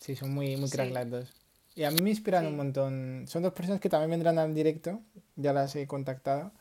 [0.00, 0.94] Sí, son muy, muy cracks Sí.
[0.94, 1.28] las dos.
[1.74, 2.50] Y a mí me inspiran Sí.
[2.50, 3.24] un montón.
[3.26, 5.00] Son dos personas que también vendrán al directo.
[5.36, 6.52] Ya las he contactado.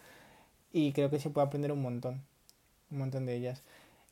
[0.72, 2.24] Y creo que se puede aprender un montón.
[2.90, 3.62] Un montón de ellas.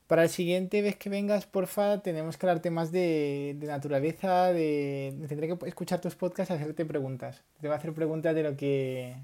[0.08, 5.16] Para el siguiente vez que vengas, porfa, tenemos que hablarte más de, de naturaleza, de...
[5.30, 7.42] Tendré que escuchar tus podcasts y hacerte preguntas.
[7.62, 9.16] Te voy a hacer preguntas de lo que...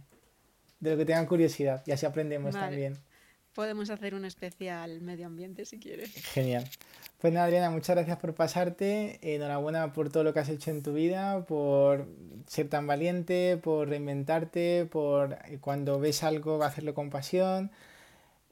[0.79, 1.83] De lo que tengan curiosidad.
[1.85, 2.67] Y así aprendemos Vale.
[2.67, 2.97] también.
[3.57, 6.11] Podemos hacer un especial medio ambiente si quieres.
[6.33, 6.63] Genial.
[7.19, 9.17] Pues nada, Adriana, muchas gracias por pasarte.
[9.23, 12.07] Enhorabuena por todo lo que has hecho en tu vida, por
[12.45, 17.71] ser tan valiente, por reinventarte, por eh, cuando ves algo hacerlo con pasión.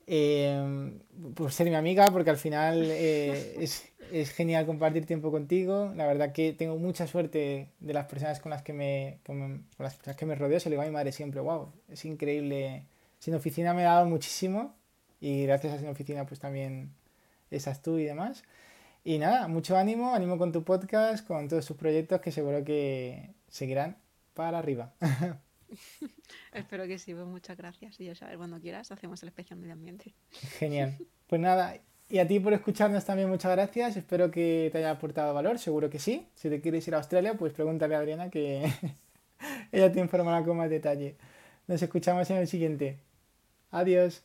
[0.07, 0.99] eh,
[1.35, 5.91] por ser mi amiga, porque al final eh, es, es genial compartir tiempo contigo.
[5.95, 9.37] La verdad que tengo mucha suerte de las personas con las que me, con,
[9.77, 10.59] con las personas que me rodeo.
[10.59, 12.85] Se lo digo a mi madre siempre, wow, es increíble.
[13.19, 14.75] Sin oficina me ha dado muchísimo
[15.25, 16.91] y gracias a Sin Oficina pues también
[17.49, 18.43] estás tú y demás.
[19.03, 23.31] Y nada, mucho ánimo, ánimo con tu podcast, con todos tus proyectos que seguro que
[23.49, 23.97] seguirán
[24.35, 24.93] para arriba.
[26.53, 27.99] Espero que sí, pues muchas gracias.
[27.99, 30.13] Y ya sabes, cuando quieras hacemos el especial medio ambiente.
[30.59, 30.95] Genial.
[31.27, 31.75] Pues nada,
[32.07, 33.97] y a ti por escucharnos también muchas gracias.
[33.97, 36.27] Espero que te haya aportado valor, seguro que sí.
[36.35, 38.71] Si te quieres ir a Australia, pues pregúntale a Adriana que
[39.71, 41.15] ella te informará con más detalle.
[41.65, 42.99] Nos escuchamos en el siguiente.
[43.71, 44.23] Adiós.